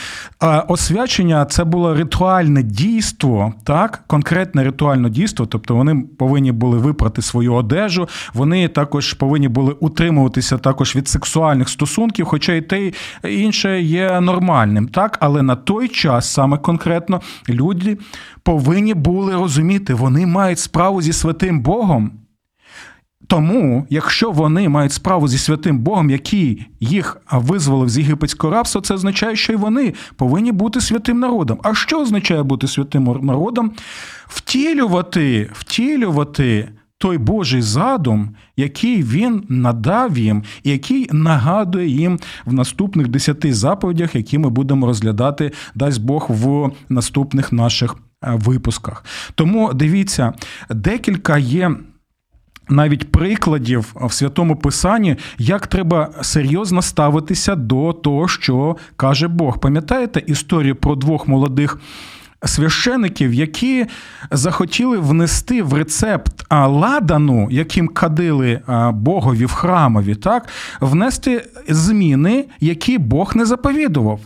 Освячення 0.68 1.46
це 1.46 1.64
було 1.64 1.94
ритуальне 1.94 2.64
дійство, 2.64 3.54
так, 3.64 4.04
конкретне 4.08 4.64
ритуальне 4.64 5.10
дійство. 5.10 5.46
Тобто 5.46 5.76
вони 5.76 6.04
повинні 6.18 6.52
були 6.52 6.78
випрати 6.78 7.22
свою 7.22 7.54
одежу, 7.54 8.08
вони 8.34 8.68
також 8.68 9.14
повинні 9.14 9.48
були 9.48 9.76
утримуватися 9.80 10.58
також 10.58 10.96
від 10.96 11.08
сексуальних 11.08 11.70
стосунків, 11.70 12.26
хоча 12.26 12.54
і 12.54 12.62
те 12.62 12.92
інше 13.24 13.82
є 13.82 14.22
нормальним. 14.22 14.88
Так, 14.88 15.18
але 15.22 15.42
на 15.42 15.56
той 15.56 15.88
час 15.88 16.34
саме 16.34 16.58
конкретно 16.58 17.22
люди 17.50 17.98
повинні 18.44 18.94
були 18.94 19.34
розуміти, 19.34 19.94
вони 19.94 20.26
мають 20.26 20.60
справу 20.60 21.02
зі 21.02 21.14
святим 21.14 21.62
Богом. 21.62 22.12
Тому, 23.32 23.86
якщо 23.90 24.32
вони 24.32 24.70
мають 24.70 24.92
справу 24.92 25.28
зі 25.28 25.38
святим 25.38 25.80
Богом, 25.80 26.10
який 26.10 26.66
їх 26.80 27.18
визволив 27.32 27.90
з 27.90 27.98
єгипетського 27.98 28.54
рабства, 28.54 28.82
це 28.82 28.94
означає, 28.94 29.36
що 29.36 29.54
й 29.54 29.56
вони 29.56 29.94
повинні 30.16 30.52
бути 30.52 30.82
святим 30.82 31.20
народом. 31.20 31.60
А 31.64 31.76
що 31.76 32.02
означає 32.02 32.44
бути 32.44 32.68
святим 32.68 33.20
народом? 33.22 33.72
Втілювати, 34.28 35.50
втілювати 35.54 36.70
той 36.98 37.18
Божий 37.18 37.62
задум, 37.62 38.30
який 38.58 39.04
він 39.04 39.44
надав 39.50 40.18
їм, 40.18 40.44
і 40.64 40.70
який 40.70 41.10
нагадує 41.12 41.88
їм 41.88 42.20
в 42.46 42.54
наступних 42.54 43.08
десяти 43.08 43.54
заповідях, 43.54 44.16
які 44.16 44.38
ми 44.38 44.50
будемо 44.50 44.88
розглядати, 44.88 45.52
дасть 45.76 46.02
Бог 46.02 46.28
в 46.30 46.72
наступних 46.90 47.52
наших 47.52 47.96
випусках. 48.22 49.06
Тому 49.36 49.74
дивіться, 49.74 50.34
декілька 50.70 51.38
є 51.38 51.72
навіть 52.70 53.12
прикладів 53.12 53.96
в 53.96 54.14
святому 54.14 54.56
писанні, 54.56 55.16
як 55.38 55.68
треба 55.68 56.10
серйозно 56.22 56.82
ставитися 56.82 57.56
до 57.56 57.94
того, 57.94 58.28
що 58.28 58.76
каже 58.96 59.28
Бог. 59.28 59.60
Пам'ятаєте 59.60 60.24
історію 60.28 60.76
про 60.76 60.96
двох 60.96 61.28
молодих? 61.28 61.80
Священиків, 62.46 63.34
які 63.34 63.86
захотіли 64.32 64.98
внести 64.98 65.64
в 65.64 65.74
рецепт 65.74 66.46
ладану, 66.52 67.48
яким 67.52 67.88
кадили 67.88 68.62
Богові 68.94 69.46
в 69.46 69.52
храмові, 69.52 70.16
так 70.16 70.50
внести 70.80 71.46
зміни, 71.70 72.46
які 72.60 72.98
Бог 72.98 73.36
не 73.36 73.46
заповідував. 73.46 74.20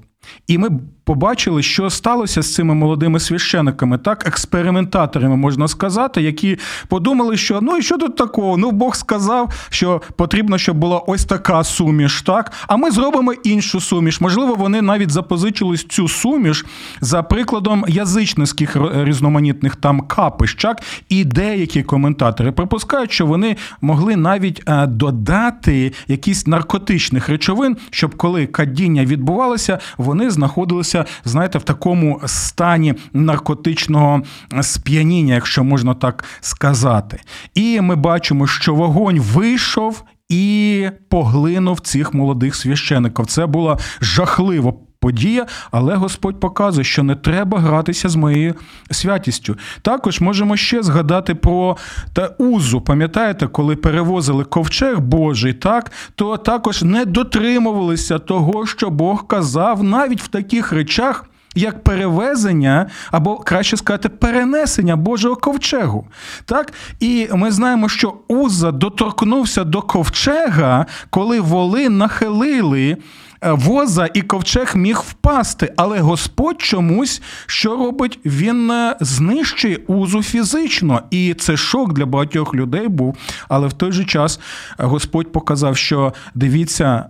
І 0.48 0.58
ми 0.58 0.70
побачили, 1.06 1.64
що 1.64 1.90
сталося 1.90 2.42
з 2.42 2.54
цими 2.54 2.74
молодими 2.74 3.20
священиками, 3.20 3.98
так, 3.98 4.28
експериментаторами 4.28 5.36
можна 5.36 5.68
сказати, 5.68 6.22
які 6.22 6.58
подумали, 6.88 7.38
що 7.38 7.60
ну 7.62 7.78
і 7.78 7.82
що 7.82 7.98
тут 7.98 8.16
такого? 8.16 8.58
Ну, 8.58 8.72
Бог 8.72 8.96
сказав, 8.96 9.68
що 9.70 10.02
потрібно, 10.16 10.58
щоб 10.58 10.78
була 10.78 11.00
ось 11.00 11.26
така 11.26 11.64
суміш, 11.64 12.22
так? 12.22 12.52
А 12.68 12.78
ми 12.78 12.92
зробимо 12.92 13.34
іншу 13.34 13.82
суміш. 13.82 14.22
Можливо, 14.22 14.56
вони 14.56 14.82
навіть 14.82 15.12
запозичили 15.12 15.78
цю 15.78 16.08
суміш 16.08 16.66
за 17.02 17.24
прикладом 17.24 17.86
язичницьких 17.88 18.78
різноманітних 18.94 19.76
там 19.76 20.02
капищ, 20.02 20.56
так? 20.62 20.82
І 21.10 21.26
деякі 21.26 21.84
коментатори 21.84 22.52
припускають, 22.52 23.12
що 23.12 23.26
вони 23.26 23.56
могли 23.82 24.16
навіть 24.16 24.64
е, 24.68 24.88
додати 24.88 25.94
якісь 26.08 26.48
наркотичних 26.48 27.30
речовин, 27.30 27.78
щоб 27.90 28.16
коли 28.16 28.46
кадіння 28.46 29.06
відбувалося, 29.06 29.80
вони 29.98 30.30
знаходилися 30.30 30.95
знаходився, 30.96 31.06
знаєте, 31.26 31.58
в 31.58 31.64
такому 31.64 32.22
стані 32.26 32.94
наркотичного 33.14 34.22
сп'яніння, 34.62 35.34
якщо 35.34 35.64
можна 35.64 35.94
так 35.94 36.24
сказати. 36.42 37.22
І 37.56 37.82
ми 37.82 37.96
бачимо, 37.96 38.48
що 38.48 38.76
вогонь 38.76 39.20
вийшов. 39.20 40.04
І 40.30 40.90
поглинув 41.10 41.80
цих 41.80 42.14
молодих 42.14 42.56
священиків. 42.56 43.26
Це 43.26 43.46
була 43.46 43.78
жахлива 44.02 44.74
подія, 45.06 45.46
але 45.72 45.96
Господь 45.96 46.40
показує, 46.40 46.84
що 46.84 47.04
не 47.04 47.16
треба 47.16 47.60
гратися 47.60 48.10
з 48.10 48.16
моєю 48.16 48.56
святістю. 48.92 49.58
Також 49.82 50.22
можемо 50.22 50.58
ще 50.58 50.84
згадати 50.84 51.36
про 51.36 51.78
та 52.14 52.28
узу. 52.28 52.82
Пам'ятаєте, 52.82 53.48
коли 53.48 53.76
перевозили 53.76 54.44
ковчег 54.44 55.00
Божий, 55.00 55.54
так 55.54 55.92
то 56.16 56.38
також 56.38 56.84
не 56.84 57.06
дотримувалися 57.06 58.20
того, 58.20 58.66
що 58.66 58.90
Бог 58.90 59.28
казав, 59.28 59.84
навіть 59.84 60.22
в 60.22 60.28
таких 60.28 60.72
речах. 60.72 61.26
Як 61.56 61.84
перевезення, 61.84 62.86
або 63.12 63.38
краще 63.38 63.78
сказати, 63.78 64.10
перенесення 64.10 64.96
Божого 64.96 65.36
ковчегу. 65.36 66.08
Так? 66.46 66.74
І 67.00 67.28
ми 67.34 67.52
знаємо, 67.52 67.90
що 67.90 68.14
Уза 68.28 68.72
доторкнувся 68.72 69.64
до 69.64 69.82
ковчега, 69.82 70.86
коли 71.10 71.40
воли 71.40 71.90
нахилили. 71.90 72.98
е, 73.42 73.52
Воза 73.52 74.10
і 74.14 74.22
ковчег 74.22 74.72
міг 74.76 75.04
впасти, 75.08 75.74
але 75.78 76.00
Господь 76.00 76.62
чомусь 76.62 77.22
що 77.46 77.76
робить? 77.76 78.20
Він 78.26 78.72
е, 78.72 78.96
знищує 79.00 79.76
узу 79.88 80.24
фізично, 80.24 81.02
і 81.12 81.34
це 81.34 81.58
шок 81.58 81.94
для 81.94 82.06
багатьох 82.06 82.56
людей 82.56 82.88
був. 82.88 83.18
Але 83.50 83.68
в 83.68 83.74
той 83.74 83.92
же 83.92 84.06
час 84.06 84.40
Господь 84.78 85.32
показав, 85.32 85.78
що 85.78 86.14
дивіться, 86.36 87.06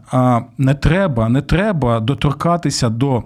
не 0.57 0.73
треба, 0.73 1.29
не 1.29 1.41
треба 1.41 1.99
доторкатися 1.99 2.89
до. 2.89 3.23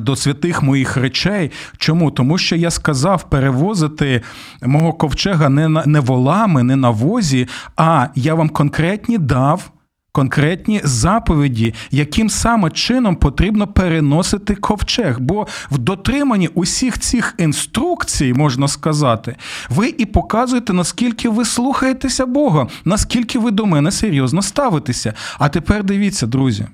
До 0.00 0.16
святих 0.16 0.62
моїх 0.62 0.96
речей. 0.96 1.50
Чому? 1.76 2.10
Тому 2.10 2.38
що 2.38 2.56
я 2.56 2.70
сказав 2.70 3.30
перевозити 3.30 4.22
мого 4.62 4.92
ковчега 4.92 5.48
не, 5.48 5.68
на, 5.68 5.86
не 5.86 6.00
волами, 6.00 6.62
не 6.62 6.76
на 6.76 6.90
возі, 6.90 7.48
а 7.76 8.06
я 8.14 8.34
вам 8.34 8.48
конкретні 8.48 9.18
дав. 9.18 9.70
Конкретні 10.12 10.80
заповіді, 10.84 11.74
яким 11.90 12.30
саме 12.30 12.70
чином 12.70 13.16
потрібно 13.16 13.66
переносити 13.66 14.54
ковчег. 14.54 15.20
Бо 15.20 15.46
в 15.70 15.78
дотриманні 15.78 16.48
усіх 16.48 16.98
цих 16.98 17.34
інструкцій, 17.38 18.32
можна 18.32 18.68
сказати, 18.68 19.36
ви 19.68 19.94
і 19.98 20.06
показуєте, 20.06 20.72
наскільки 20.72 21.28
ви 21.28 21.44
слухаєтеся 21.44 22.26
Бога, 22.26 22.66
наскільки 22.84 23.38
ви 23.38 23.50
до 23.50 23.66
мене 23.66 23.90
серйозно 23.90 24.42
ставитеся. 24.42 25.14
А 25.38 25.48
тепер 25.48 25.84
дивіться, 25.84 26.26
друзі. 26.26 26.66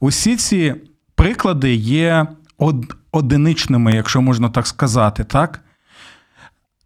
Усі 0.00 0.36
ці 0.36 0.74
приклади 1.18 1.74
є 1.74 2.26
од- 2.58 2.94
одиничними, 3.12 3.92
якщо 3.92 4.22
можна 4.22 4.48
так 4.48 4.66
сказати, 4.66 5.24
так? 5.24 5.60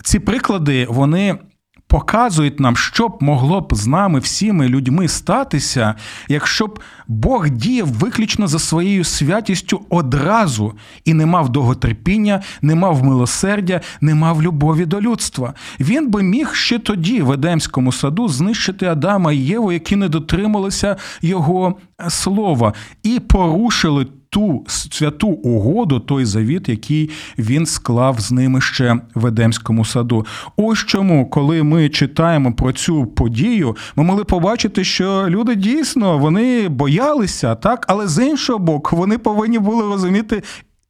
Ці 0.04 0.18
приклади, 0.18 0.86
вони 0.90 1.38
показують 1.86 2.60
нам, 2.60 2.76
що 2.76 3.08
б 3.08 3.18
могло 3.20 3.60
б 3.60 3.74
з 3.74 3.86
нами 3.86 4.18
всіми 4.18 4.68
людьми 4.68 5.08
статися, 5.08 5.94
якщо 6.28 6.66
б 6.66 6.80
Бог 7.08 7.48
діяв 7.48 7.88
виключно 7.88 8.46
за 8.46 8.58
своєю 8.58 9.04
святістю 9.04 9.80
одразу 9.90 10.72
і 11.04 11.14
не 11.14 11.26
мав 11.26 11.48
довготерпіння, 11.48 12.42
не 12.62 12.74
мав 12.74 13.04
милосердя, 13.04 13.80
не 14.00 14.14
мав 14.14 14.42
любові 14.42 14.86
до 14.86 15.00
людства. 15.00 15.54
Він 15.80 16.10
би 16.10 16.22
міг 16.22 16.54
ще 16.54 16.78
тоді, 16.78 17.22
в 17.22 17.32
Едемському 17.32 17.92
саду, 17.92 18.28
знищити 18.28 18.86
Адама 18.86 19.32
і 19.32 19.36
Єву, 19.36 19.72
які 19.72 19.96
не 19.96 20.08
дотрималися 20.08 20.96
його 21.22 21.76
слова, 22.08 22.72
і 23.02 23.20
порушили 23.20 24.06
ту 24.32 24.64
святу 24.68 25.28
угоду, 25.28 26.00
той 26.00 26.24
завіт, 26.24 26.68
який 26.68 27.10
він 27.38 27.66
склав 27.66 28.20
з 28.20 28.32
ними 28.32 28.60
ще 28.60 28.96
в 29.14 29.26
Едемському 29.26 29.84
саду. 29.84 30.26
Ось 30.56 30.78
чому, 30.78 31.30
коли 31.30 31.62
ми 31.62 31.88
читаємо 31.88 32.52
про 32.52 32.72
цю 32.72 33.06
подію, 33.06 33.76
ми 33.96 34.04
могли 34.04 34.24
побачити, 34.24 34.84
що 34.84 35.26
люди 35.28 35.54
дійсно 35.54 36.18
вони 36.18 36.68
боялися, 36.68 37.54
так, 37.54 37.84
але 37.88 38.08
з 38.08 38.26
іншого 38.26 38.58
боку, 38.58 38.96
вони 38.96 39.18
повинні 39.18 39.58
були 39.58 39.82
розуміти 39.82 40.42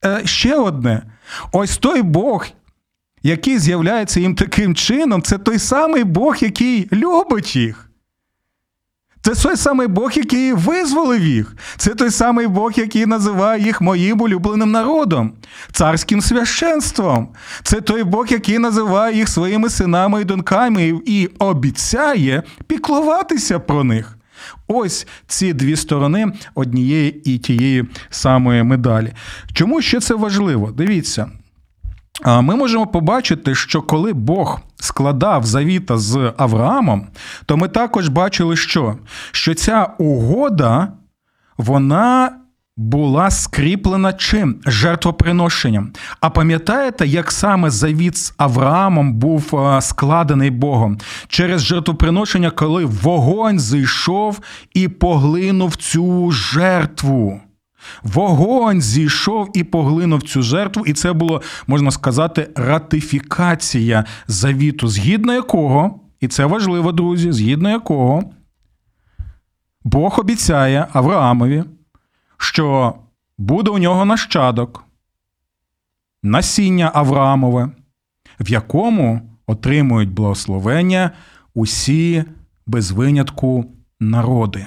е, 0.05 0.21
ще 0.25 0.57
одне: 0.57 1.03
ось 1.53 1.79
той 1.79 2.03
Бог. 2.03 2.47
Який 3.23 3.59
з'являється 3.59 4.21
їм 4.21 4.35
таким 4.35 4.75
чином, 4.75 5.23
це 5.23 5.39
той 5.39 5.59
самий 5.59 6.05
Бог, 6.05 6.37
який 6.41 6.89
любить 6.93 7.57
їх. 7.57 7.92
Це 9.23 9.35
той 9.35 9.57
самий 9.57 9.87
Бог, 9.87 10.13
який 10.15 10.53
визволив 10.53 11.25
їх. 11.25 11.57
Це 11.77 11.95
той 11.95 12.11
самий 12.11 12.47
Бог, 12.47 12.73
який 12.77 13.07
називає 13.07 13.63
їх 13.63 13.81
моїм 13.81 14.21
улюбленим 14.21 14.71
народом, 14.71 15.33
царським 15.73 16.21
священством. 16.21 17.29
Це 17.63 17.81
той 17.81 18.03
Бог, 18.05 18.27
який 18.31 18.59
називає 18.59 19.17
їх 19.17 19.29
своїми 19.29 19.71
синами 19.71 20.21
і 20.21 20.25
доньками 20.25 21.01
і 21.07 21.29
обіцяє 21.39 22.43
піклуватися 22.67 23.59
про 23.59 23.85
них. 23.85 24.19
Ось 24.67 25.07
ці 25.27 25.53
дві 25.53 25.77
сторони 25.77 26.33
однієї 26.55 27.35
і 27.35 27.39
тієї 27.39 27.85
самої 28.11 28.63
медалі. 28.63 29.13
Чому 29.53 29.83
ще 29.83 30.01
це 30.01 30.15
важливо? 30.15 30.71
Дивіться. 30.71 31.31
Ми 32.25 32.57
можемо 32.57 32.87
побачити, 32.87 33.55
що 33.55 33.83
коли 33.83 34.13
Бог 34.13 34.61
складав 34.77 35.45
завіта 35.45 35.99
з 35.99 36.33
Авраамом, 36.37 37.07
то 37.47 37.57
ми 37.57 37.69
також 37.69 38.09
бачили, 38.09 38.57
що, 38.57 38.97
що 39.33 39.55
ця 39.55 39.89
угода 39.99 40.89
вона 41.59 42.31
була 42.77 43.31
скріплена 43.31 44.13
чим? 44.13 44.57
Жертвоприношенням. 44.67 45.93
А 46.21 46.31
пам'ятаєте, 46.31 47.07
як 47.07 47.33
саме 47.33 47.71
завіт 47.71 48.17
з 48.17 48.35
Авраамом 48.37 49.15
був 49.15 49.55
складений 49.81 50.51
Богом? 50.51 50.99
Через 51.29 51.63
жертвоприношення, 51.63 52.51
коли 52.51 52.85
вогонь 52.85 53.61
зійшов 53.61 54.41
і 54.75 54.89
поглинув 54.89 55.77
цю 55.77 56.31
жертву. 56.31 57.41
Вогонь 58.03 58.81
зійшов 58.81 59.51
і 59.55 59.65
поглинув 59.65 60.23
цю 60.23 60.43
жертву, 60.43 60.87
і 60.87 60.93
це 60.93 61.13
було, 61.13 61.43
можна 61.67 61.91
сказати, 61.91 62.51
ратифікація 62.55 64.05
завіту, 64.27 64.89
згідно 64.89 65.35
якого, 65.35 66.01
і 66.21 66.29
це 66.29 66.45
важливо, 66.45 66.93
друзі, 66.93 67.33
згідно 67.33 67.71
якого 67.71 68.23
Бог 69.85 70.21
обіцяє 70.21 70.87
Авраамові, 70.93 71.65
що 72.39 72.95
буде 73.39 73.71
у 73.71 73.79
нього 73.79 74.05
нащадок, 74.05 74.85
насіння 76.23 76.91
Авраамове, 76.95 77.71
в 78.41 78.51
якому 78.51 79.21
отримують 79.47 80.11
благословення 80.11 81.11
усі 81.55 82.25
без 82.67 82.91
винятку 82.91 83.65
народи. 84.01 84.67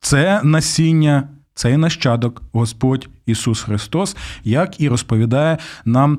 Це 0.00 0.40
насіння. 0.44 1.28
Цей 1.54 1.76
нащадок 1.76 2.42
Господь 2.52 3.08
Ісус 3.26 3.62
Христос, 3.62 4.16
як 4.44 4.80
і 4.80 4.88
розповідає 4.88 5.58
нам 5.84 6.18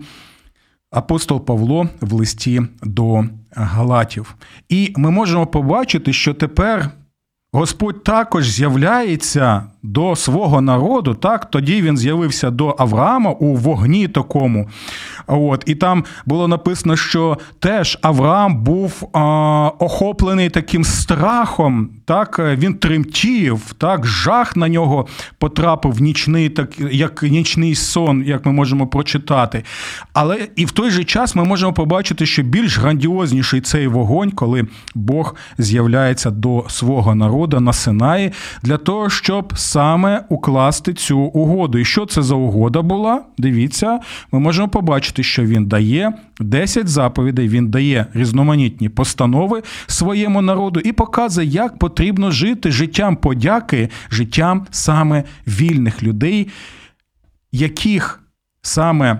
апостол 0.91 1.45
Павло 1.45 1.89
в 2.01 2.13
листі 2.13 2.61
до 2.83 3.25
Галатів. 3.51 4.35
І 4.69 4.93
ми 4.95 5.11
можемо 5.11 5.47
побачити, 5.47 6.13
що 6.13 6.33
тепер 6.33 6.89
Господь 7.51 8.03
також 8.03 8.49
з'являється 8.49 9.63
до 9.85 10.15
свого 10.15 10.61
народу. 10.61 11.13
Так, 11.13 11.49
тоді 11.51 11.81
він 11.81 11.97
з'явився 11.97 12.51
до 12.51 12.75
Авраама 12.79 13.31
у 13.31 13.55
вогні 13.55 14.07
такому. 14.07 14.69
От, 15.27 15.63
І 15.65 15.75
там 15.75 16.03
було 16.25 16.47
написано, 16.47 16.95
що 16.95 17.37
теж 17.59 17.99
Авраам 18.01 18.63
був 18.63 19.09
а, 19.13 19.21
охоплений 19.79 20.49
таким 20.49 20.83
страхом. 20.83 21.89
Так, 22.05 22.39
Він 22.39 22.73
тремтів, 22.73 23.73
так, 23.77 24.05
жах 24.05 24.55
на 24.55 24.69
нього 24.69 25.07
потрапив 25.39 26.01
нічний, 26.01 26.49
так, 26.49 26.69
як 26.91 27.23
нічний 27.23 27.75
сон, 27.75 28.23
як 28.25 28.45
ми 28.45 28.51
можемо 28.51 28.87
прочитати. 28.87 29.63
Але 30.13 30.47
і 30.55 30.65
в 30.65 30.71
той 30.71 30.91
же 30.91 31.03
час 31.03 31.35
ми 31.35 31.43
можемо 31.43 31.73
побачити, 31.73 32.25
що 32.25 32.43
більш 32.43 32.77
грандіозніший 32.77 33.61
цей 33.61 33.87
вогонь, 33.87 34.31
коли 34.31 34.67
Бог 34.95 35.35
з'являється 35.57 36.31
до 36.31 36.65
свого 36.67 37.15
народу 37.15 37.59
на 37.59 37.73
Синаї, 37.73 38.31
для 38.63 38.77
того, 38.77 39.09
щоб 39.09 39.53
саме 39.75 40.23
укласти 40.29 40.93
цю 40.93 41.19
угоду. 41.19 41.77
І 41.77 41.85
що 41.85 42.05
це 42.05 42.21
за 42.21 42.35
угода 42.35 42.81
була? 42.81 43.23
Дивіться, 43.37 43.99
ми 44.31 44.39
можемо 44.39 44.67
побачити, 44.67 45.23
що 45.23 45.43
він 45.43 45.65
дає 45.65 46.13
10 46.39 46.87
заповідей, 46.87 47.47
він 47.47 47.69
дає 47.69 48.05
різноманітні 48.13 48.89
постанови 48.89 49.63
своєму 49.87 50.41
народу 50.41 50.79
і 50.79 50.91
показує, 50.91 51.47
як 51.47 51.79
потрібно 51.79 52.31
жити 52.31 52.71
життям 52.71 53.15
подяки, 53.15 53.89
життям 54.11 54.65
саме 54.71 55.23
вільних 55.47 56.03
людей, 56.03 56.47
яких 57.51 58.23
саме. 58.61 59.19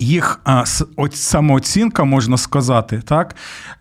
Їх 0.00 0.40
самооцінка, 1.12 2.04
можна 2.04 2.36
сказати, 2.36 3.02
так, 3.04 3.36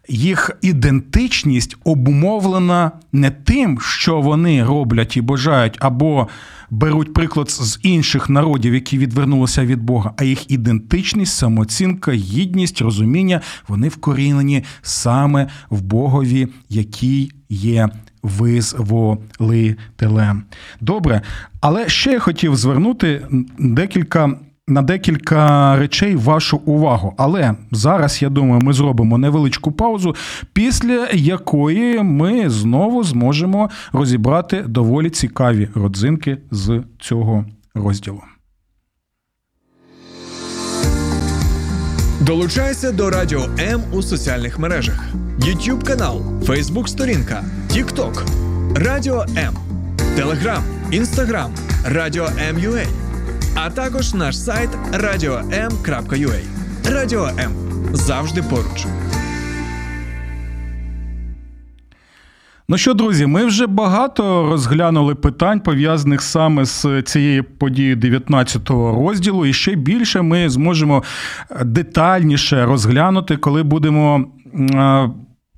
їх 0.09 0.51
ідентичність 0.61 1.77
обумовлена 1.83 2.91
не 3.11 3.31
тим, 3.31 3.79
що 3.81 4.21
вони 4.21 4.63
роблять 4.63 5.17
і 5.17 5.21
бажають, 5.21 5.77
або 5.79 6.27
беруть 6.69 7.13
приклад 7.13 7.49
з 7.49 7.79
інших 7.83 8.29
народів, 8.29 8.73
які 8.73 8.97
відвернулися 8.97 9.65
від 9.65 9.81
Бога, 9.81 10.13
а 10.17 10.23
їх 10.23 10.51
ідентичність, 10.51 11.35
самооцінка, 11.35 12.11
гідність, 12.11 12.81
розуміння, 12.81 13.41
вони 13.67 13.89
вкорінені 13.89 14.63
саме 14.81 15.47
в 15.69 15.81
Богові, 15.81 16.47
який 16.69 17.31
є 17.49 17.89
визволителем. 18.23 20.43
Добре, 20.81 21.21
але 21.61 21.89
ще 21.89 22.11
я 22.11 22.19
хотів 22.19 22.55
звернути 22.55 23.27
декілька 23.59 24.35
на 24.67 24.81
декілька 24.81 25.75
речей 25.75 26.15
вашу 26.15 26.57
увагу. 26.57 27.13
Але 27.17 27.53
зараз 27.71 28.21
я 28.21 28.29
думаю, 28.29 28.61
ми 28.61 28.73
зробимо 28.73 29.17
невеличку 29.17 29.71
паузу, 29.71 30.15
після 30.53 31.07
якої 31.13 32.03
ми 32.03 32.49
знову 32.49 33.03
зможемо 33.03 33.69
розібрати 33.93 34.61
доволі 34.67 35.09
цікаві 35.09 35.69
родзинки 35.75 36.37
з 36.51 36.83
цього 36.99 37.45
розділу. 37.75 38.21
Долучайся 42.21 42.91
до 42.91 43.09
Радіо 43.09 43.45
М 43.59 43.81
у 43.93 44.01
соціальних 44.01 44.59
мережах: 44.59 45.09
Ютуб 45.39 45.83
канал, 45.83 46.21
Фейсбук, 46.43 46.89
сторінка, 46.89 47.43
Тікток, 47.67 48.25
Радіо 48.75 49.25
М, 49.37 49.53
Телеграм, 50.15 50.63
Інстаграм 50.91 51.51
Радіо 51.85 52.27
М.UA 52.49 53.06
а 53.65 53.69
також 53.69 54.13
наш 54.13 54.37
сайт 54.39 54.69
radio.m.ua. 54.93 56.39
Радіо 56.91 57.25
М 57.25 57.51
завжди 57.93 58.41
поруч. 58.41 58.85
Ну 62.69 62.77
що, 62.77 62.93
друзі, 62.93 63.25
ми 63.25 63.45
вже 63.45 63.67
багато 63.67 64.49
розглянули 64.49 65.15
питань, 65.15 65.59
пов'язаних 65.59 66.21
саме 66.21 66.65
з 66.65 67.01
цією 67.01 67.43
подією 67.43 67.95
19 67.95 68.69
розділу, 68.69 69.45
і 69.45 69.53
ще 69.53 69.75
більше 69.75 70.21
ми 70.21 70.49
зможемо 70.49 71.03
детальніше 71.65 72.65
розглянути, 72.65 73.37
коли 73.37 73.63
будемо 73.63 74.25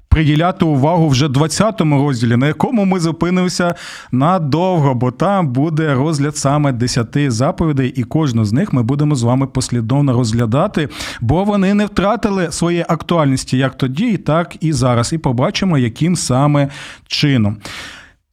приділяти 0.09 0.65
увагу 0.65 1.07
вже 1.07 1.27
20 1.27 1.81
розділі, 1.81 2.35
на 2.37 2.47
якому 2.47 2.85
ми 2.85 2.99
зупинимося 2.99 3.75
надовго, 4.11 4.95
бо 4.95 5.11
там 5.11 5.47
буде 5.47 5.93
розгляд 5.93 6.37
саме 6.37 6.71
10 6.71 7.31
заповідей, 7.31 7.89
і 7.89 8.03
кожну 8.03 8.45
з 8.45 8.53
них 8.53 8.73
ми 8.73 8.83
будемо 8.83 9.15
з 9.15 9.23
вами 9.23 9.47
послідовно 9.47 10.13
розглядати, 10.13 10.89
бо 11.21 11.43
вони 11.43 11.73
не 11.73 11.85
втратили 11.85 12.51
своєї 12.51 12.85
актуальності 12.89 13.57
як 13.57 13.77
тоді, 13.77 14.17
так 14.17 14.55
і 14.59 14.73
зараз. 14.73 15.13
І 15.13 15.17
побачимо, 15.17 15.77
яким 15.77 16.15
саме 16.15 16.69
чином. 17.07 17.57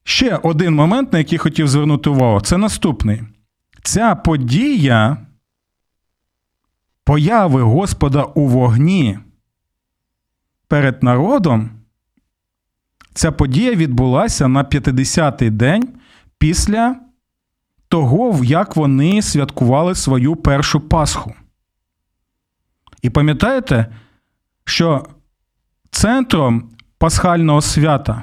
Ще 0.05 0.37
один 0.43 0.75
момент, 0.75 1.13
на 1.13 1.19
який 1.19 1.39
хотів 1.39 1.69
звернути 1.69 2.11
увагу, 2.11 2.41
це 2.41 2.57
наступний. 2.59 3.23
Ця 3.83 4.15
подія 4.15 5.17
появи 7.05 7.63
Господа 7.63 8.23
у 8.23 8.47
вогні 8.47 9.19
перед 10.69 11.03
народом, 11.03 11.71
ця 13.15 13.33
подія 13.33 13.75
відбулася 13.75 14.49
на 14.49 14.65
50-й 14.65 15.51
день 15.51 15.89
після 16.39 16.97
того, 17.89 18.45
як 18.45 18.77
вони 18.77 19.23
святкували 19.23 19.95
свою 19.95 20.37
першу 20.37 20.81
Пасху. 20.81 21.35
І 23.03 23.11
пам'ятаєте, 23.11 23.87
що 24.65 25.07
центром 25.91 26.71
пасхального 26.99 27.61
свята 27.61 28.23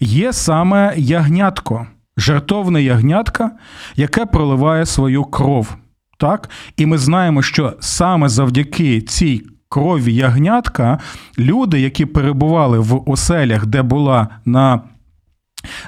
є 0.00 0.32
саме 0.32 0.94
ягнятко, 0.96 1.86
жертовне 2.16 2.82
ягнятка, 2.82 3.50
яке 3.96 4.26
проливає 4.26 4.86
свою 4.86 5.24
кров. 5.24 5.76
Так? 6.18 6.50
І 6.76 6.86
ми 6.86 6.98
знаємо, 6.98 7.42
що 7.42 7.76
саме 7.80 8.28
завдяки 8.28 9.00
цій 9.00 9.46
крові 9.74 10.14
ягнятка 10.14 10.98
люди, 11.38 11.80
які 11.80 12.06
перебували 12.06 12.78
в 12.78 13.10
оселях, 13.10 13.66
де 13.66 13.82
була 13.82 14.28
на 14.44 14.80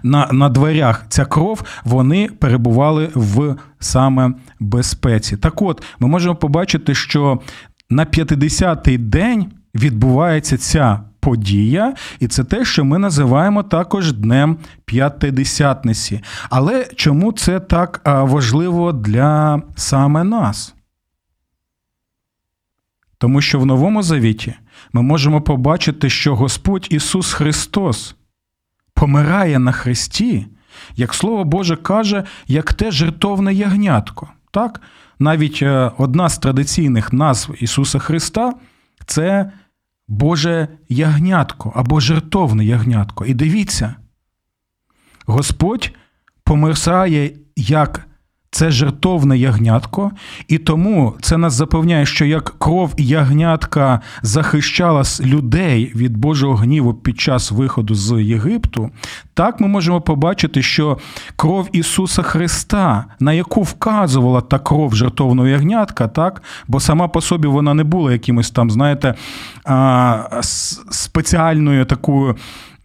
на 0.02 0.28
на 0.32 0.48
дверях 0.48 1.04
ця 1.08 1.24
кров, 1.24 1.62
вони 1.84 2.28
перебували 2.38 3.10
в 3.14 3.56
саме 3.78 4.32
безпеці. 4.60 5.36
Так 5.36 5.62
от, 5.62 5.82
ми 6.00 6.08
можемо 6.08 6.34
побачити, 6.34 6.94
що 6.94 7.40
на 7.90 8.04
50-й 8.04 8.98
день 8.98 9.46
відбувається 9.74 10.58
ця 10.58 11.00
подія, 11.20 11.94
і 12.20 12.28
це 12.28 12.44
те, 12.44 12.64
що 12.64 12.84
ми 12.84 12.98
називаємо 12.98 13.62
також 13.62 14.12
Днем 14.12 14.56
П'ятидесятниці. 14.84 16.20
Але 16.50 16.84
чому 16.96 17.32
це 17.32 17.60
так 17.60 18.00
важливо 18.04 18.92
для 18.92 19.62
саме 19.76 20.24
нас? 20.24 20.75
Тому 23.18 23.40
що 23.40 23.60
в 23.60 23.66
Новому 23.66 24.02
Завіті 24.02 24.54
ми 24.92 25.02
можемо 25.02 25.40
побачити, 25.40 26.10
що 26.10 26.36
Господь 26.36 26.86
Ісус 26.90 27.32
Христос 27.32 28.14
помирає 28.94 29.58
на 29.58 29.72
Христі, 29.72 30.46
як 30.96 31.14
Слово 31.14 31.44
Боже 31.44 31.76
каже, 31.76 32.24
як 32.46 32.72
те 32.72 32.90
жертовне 32.90 33.54
ягнятко. 33.54 34.28
Так? 34.50 34.80
Навіть 35.18 35.62
е, 35.62 35.90
одна 35.98 36.28
з 36.28 36.38
традиційних 36.38 37.12
назв 37.12 37.54
Ісуса 37.62 37.98
Христа 37.98 38.52
це 39.06 39.52
Боже 40.08 40.68
ягнятко 40.88 41.72
або 41.76 42.00
жертовне 42.00 42.64
ягнятко. 42.64 43.26
І 43.26 43.34
дивіться, 43.34 43.94
Господь 45.26 45.92
помирає 46.44 47.32
як 47.56 48.05
це 48.56 48.70
жертовне 48.70 49.38
ягнятко, 49.38 50.10
і 50.48 50.58
тому 50.58 51.14
це 51.20 51.36
нас 51.36 51.54
запевняє, 51.54 52.06
що 52.06 52.24
як 52.24 52.54
кров 52.58 52.94
ягнятка 52.98 54.00
захищала 54.22 55.02
людей 55.20 55.92
від 55.94 56.16
Божого 56.16 56.54
гніву 56.54 56.94
під 56.94 57.20
час 57.20 57.50
виходу 57.50 57.94
з 57.94 58.22
Єгипту, 58.22 58.90
так 59.34 59.60
ми 59.60 59.68
можемо 59.68 60.00
побачити, 60.00 60.62
що 60.62 60.98
кров 61.36 61.68
Ісуса 61.72 62.22
Христа, 62.22 63.04
на 63.20 63.32
яку 63.32 63.62
вказувала 63.62 64.40
та 64.40 64.58
кров 64.58 64.94
жертовного 64.94 65.48
ягнятка, 65.48 66.08
так, 66.08 66.42
бо 66.68 66.80
сама 66.80 67.08
по 67.08 67.20
собі 67.20 67.48
вона 67.48 67.74
не 67.74 67.84
була 67.84 68.12
якимось 68.12 68.50
там, 68.50 68.70
знаєте, 68.70 69.14
спеціальною 70.90 71.84
такою 71.84 72.36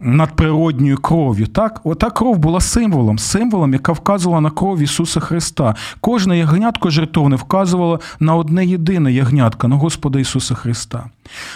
надприродньою 0.02 0.98
кров'ю. 0.98 1.46
Так, 1.46 1.80
Ота 1.84 2.10
кров 2.10 2.38
була 2.38 2.60
символом, 2.60 3.18
символом, 3.18 3.72
яка 3.72 3.92
вказувала 3.92 4.40
на 4.40 4.50
кров 4.50 4.80
Ісуса 4.80 5.20
Христа. 5.20 5.74
Кожне 6.00 6.38
ягнятко 6.38 6.90
жертовне 6.90 7.36
вказувало 7.36 8.00
на 8.20 8.36
одне 8.36 8.66
єдине 8.66 9.12
ягнятко, 9.12 9.68
на 9.68 9.76
Господа 9.76 10.20
Ісуса 10.20 10.54
Христа. 10.54 11.04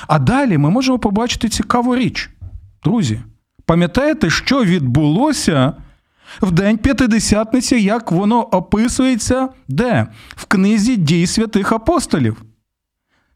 А 0.06 0.18
далі 0.18 0.58
ми 0.58 0.70
можемо 0.70 0.98
побачити 0.98 1.48
цікаву 1.48 1.96
річ. 1.96 2.30
Друзі, 2.84 3.20
пам'ятаєте, 3.66 4.30
що 4.30 4.64
відбулося? 4.64 5.72
В 6.42 6.50
День 6.50 6.78
П'ятидесятниці, 6.78 7.76
як 7.76 8.12
воно 8.12 8.42
описується 8.42 9.48
де? 9.68 10.06
В 10.36 10.44
книзі 10.44 10.96
дій 10.96 11.26
святих 11.26 11.72
апостолів. 11.72 12.42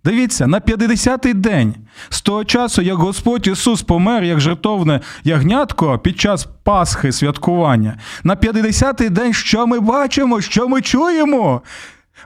Дивіться, 0.04 0.46
на 0.46 0.60
50-й 0.60 1.34
день 1.34 1.74
з 2.08 2.20
того 2.20 2.44
часу, 2.44 2.82
як 2.82 2.96
Господь 2.96 3.46
Ісус 3.46 3.82
помер, 3.82 4.24
як 4.24 4.40
жертовне 4.40 5.00
ягнятко 5.24 5.98
під 5.98 6.20
час 6.20 6.46
Пасхи 6.62 7.12
святкування, 7.12 7.98
на 8.24 8.36
50-й 8.36 9.08
день 9.08 9.32
що 9.32 9.66
ми 9.66 9.80
бачимо, 9.80 10.40
що 10.40 10.68
ми 10.68 10.80
чуємо? 10.82 11.62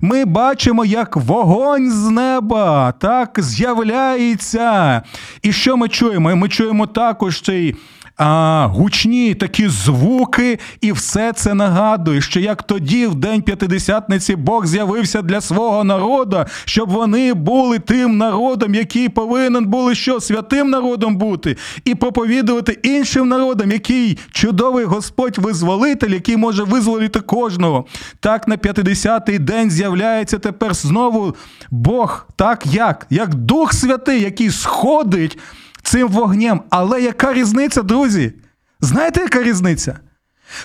Ми 0.01 0.25
бачимо, 0.25 0.85
як 0.85 1.17
вогонь 1.17 1.91
з 1.91 2.11
неба 2.11 2.93
так 2.93 3.39
з'являється. 3.39 5.03
І 5.43 5.53
що 5.53 5.77
ми 5.77 5.89
чуємо? 5.89 6.37
Ми 6.37 6.49
чуємо 6.49 6.87
також 6.87 7.41
цей 7.41 7.77
а, 8.17 8.67
гучні 8.67 9.35
такі 9.35 9.69
звуки, 9.69 10.59
і 10.81 10.93
все 10.93 11.33
це 11.33 11.55
нагадує, 11.55 12.21
що 12.21 12.41
як 12.41 12.63
тоді, 12.63 13.07
в 13.07 13.15
день 13.15 13.43
п'ятидесятниці, 13.43 14.37
Бог 14.37 14.67
з'явився 14.67 15.23
для 15.23 15.41
свого 15.41 15.85
народу, 15.85 16.45
щоб 16.65 16.91
вони 16.91 17.35
були 17.35 17.79
тим 17.79 18.17
народом, 18.19 18.75
який 18.75 19.09
повинен 19.09 19.67
були 19.67 19.95
що 19.95 20.21
святим 20.21 20.71
народом 20.71 21.17
бути, 21.17 21.57
і 21.85 21.95
проповідувати 21.95 22.79
іншим 22.83 23.29
народам, 23.29 23.71
який 23.71 24.19
чудовий 24.33 24.85
Господь 24.85 25.39
визволитель, 25.39 26.11
який 26.11 26.37
може 26.37 26.65
визволити 26.65 27.21
кожного. 27.21 27.85
Так 28.21 28.49
на 28.49 28.57
50-й 28.57 29.39
день 29.39 29.71
з'являється 29.71 30.39
тепер 30.39 30.75
знову 30.75 31.35
Бог, 31.71 32.27
так 32.37 32.67
як? 32.67 33.07
Як 33.11 33.35
Дух 33.35 33.73
Святий, 33.73 34.21
який 34.21 34.51
сходить 34.51 35.39
цим 35.85 36.09
вогнем. 36.09 36.63
Але 36.71 37.03
яка 37.03 37.33
різниця, 37.33 37.83
друзі? 37.83 38.33
Знаєте, 38.81 39.21
яка 39.21 39.43
різниця? 39.43 39.99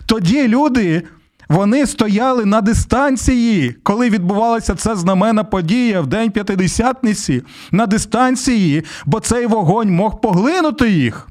Тоді 0.05 0.47
люди. 0.47 1.03
Вони 1.49 1.88
стояли 1.88 2.45
на 2.45 2.62
дистанції, 2.62 3.75
коли 3.84 4.10
відбувалася 4.10 4.75
ця 4.75 4.95
знамена 4.95 5.43
подія 5.43 6.01
в 6.01 6.08
День 6.08 6.32
П'ятидесятниці, 6.32 7.43
на 7.71 7.86
дистанції, 7.86 8.84
бо 9.05 9.19
цей 9.19 9.45
вогонь 9.45 9.91
мог 9.91 10.21
поглинути 10.21 10.89
їх. 10.89 11.27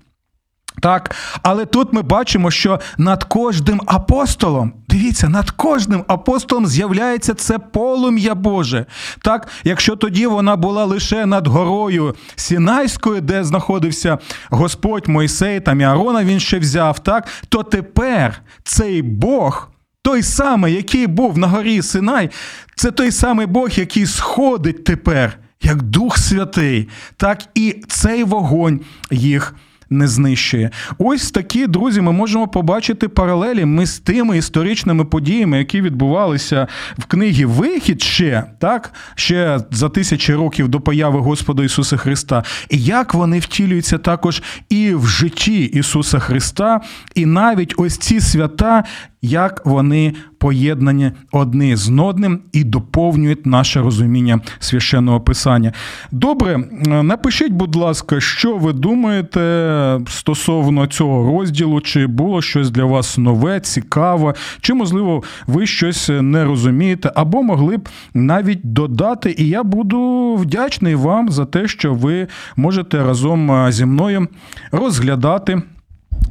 Так, 0.81 1.14
але 1.43 1.67
тут 1.67 1.93
ми 1.93 2.03
бачимо, 2.03 2.51
що 2.51 2.81
над 2.99 3.25
кожним 3.25 3.81
апостолом, 3.87 4.73
дивіться, 4.88 5.29
над 5.29 5.51
кожним 5.51 6.05
апостолом 6.09 6.67
з'являється 6.67 7.35
це 7.35 7.59
полум'я 7.59 8.35
Боже. 8.35 8.87
Так, 9.23 9.49
якщо 9.64 9.97
тоді 9.97 10.27
вона 10.27 10.57
була 10.57 10.85
лише 10.85 11.27
над 11.27 11.47
горою 11.47 12.14
Сінайською, 12.37 13.21
де 13.21 13.45
знаходився 13.45 14.19
Господь 14.51 15.09
Мойсей 15.09 15.61
там 15.61 15.81
і 15.81 15.85
Арона 15.85 16.25
він 16.25 16.41
ще 16.41 16.59
взяв, 16.59 16.99
так, 16.99 17.29
то 17.49 17.62
тепер 17.62 18.43
цей 18.64 19.03
Бог. 19.03 19.69
Той 20.03 20.23
самий, 20.23 20.75
який 20.75 21.07
був 21.07 21.38
на 21.38 21.47
горі 21.47 21.83
Синай, 21.83 22.31
це 22.77 22.91
той 22.91 23.12
самий 23.12 23.47
Бог, 23.47 23.71
який 23.71 24.07
сходить 24.07 24.85
тепер, 24.85 25.38
як 25.62 25.83
Дух 25.83 26.19
Святий, 26.19 26.88
так 27.17 27.43
і 27.55 27.83
цей 27.88 28.25
вогонь 28.25 28.81
їх 29.11 29.55
не 29.90 30.09
знищує. 30.09 30.70
Ось 30.98 31.31
такі 31.31 31.66
друзі, 31.66 32.01
ми 32.01 32.12
можемо 32.12 32.48
побачити 32.48 33.09
паралелі 33.09 33.64
ми 33.64 33.87
з 33.87 33.98
тими 33.98 34.38
історичними 34.38 35.05
подіями, 35.05 35.59
які 35.59 35.81
відбувалися 35.81 36.66
в 36.98 37.05
книгі 37.05 37.44
Вихід 37.44 38.03
ще 38.03 38.44
так, 38.59 38.92
ще 39.14 39.61
за 39.70 39.88
тисячі 39.88 40.35
років 40.35 40.68
до 40.68 40.81
появи 40.81 41.20
Господа 41.20 41.64
Ісуса 41.64 41.96
Христа, 41.96 42.44
і 42.70 42.83
як 42.83 43.14
вони 43.14 43.38
втілюються 43.38 43.98
також 43.98 44.42
і 44.68 44.94
в 44.94 45.07
житті 45.07 45.64
Ісуса 45.64 46.18
Христа, 46.18 46.81
і 47.14 47.27
навіть 47.27 47.74
ось 47.77 47.98
ці 47.98 48.20
свята, 48.20 48.85
як 49.22 49.66
вони 49.66 50.14
поєднані 50.38 51.12
одне 51.33 51.77
з 51.77 51.90
одним 51.98 52.40
і 52.53 52.64
доповнюють 52.64 53.46
наше 53.46 53.81
розуміння 53.81 54.40
священного 54.59 55.20
писання. 55.20 55.72
Добре, 56.12 56.59
напишіть, 57.03 57.53
будь 57.53 57.77
ласка, 57.77 58.20
що 58.20 58.57
ви 58.57 58.72
думаєте 58.72 60.01
стосовно 60.09 60.87
цього 60.87 61.38
розділу, 61.38 61.81
чи 61.81 62.07
було 62.07 62.42
щось 62.42 62.70
для 62.70 62.85
вас 62.85 63.18
нове, 63.18 63.61
цікаве, 63.61 64.35
чи, 64.61 64.74
можливо, 64.74 65.22
ви 65.46 65.66
щось 65.66 66.11
не 66.20 66.44
розумієте, 66.44 67.12
або 67.14 67.42
могли 67.42 67.77
б 67.77 67.88
навіть 68.14 68.72
додати. 68.72 69.35
І 69.38 69.48
я 69.48 69.62
буду 69.62 70.35
вдячний 70.35 70.94
вам 70.94 71.29
за 71.29 71.44
те, 71.44 71.68
що 71.68 71.94
ви 71.94 72.27
можете 72.57 73.05
разом 73.05 73.72
зі 73.72 73.85
мною 73.85 74.29
розглядати 74.72 75.62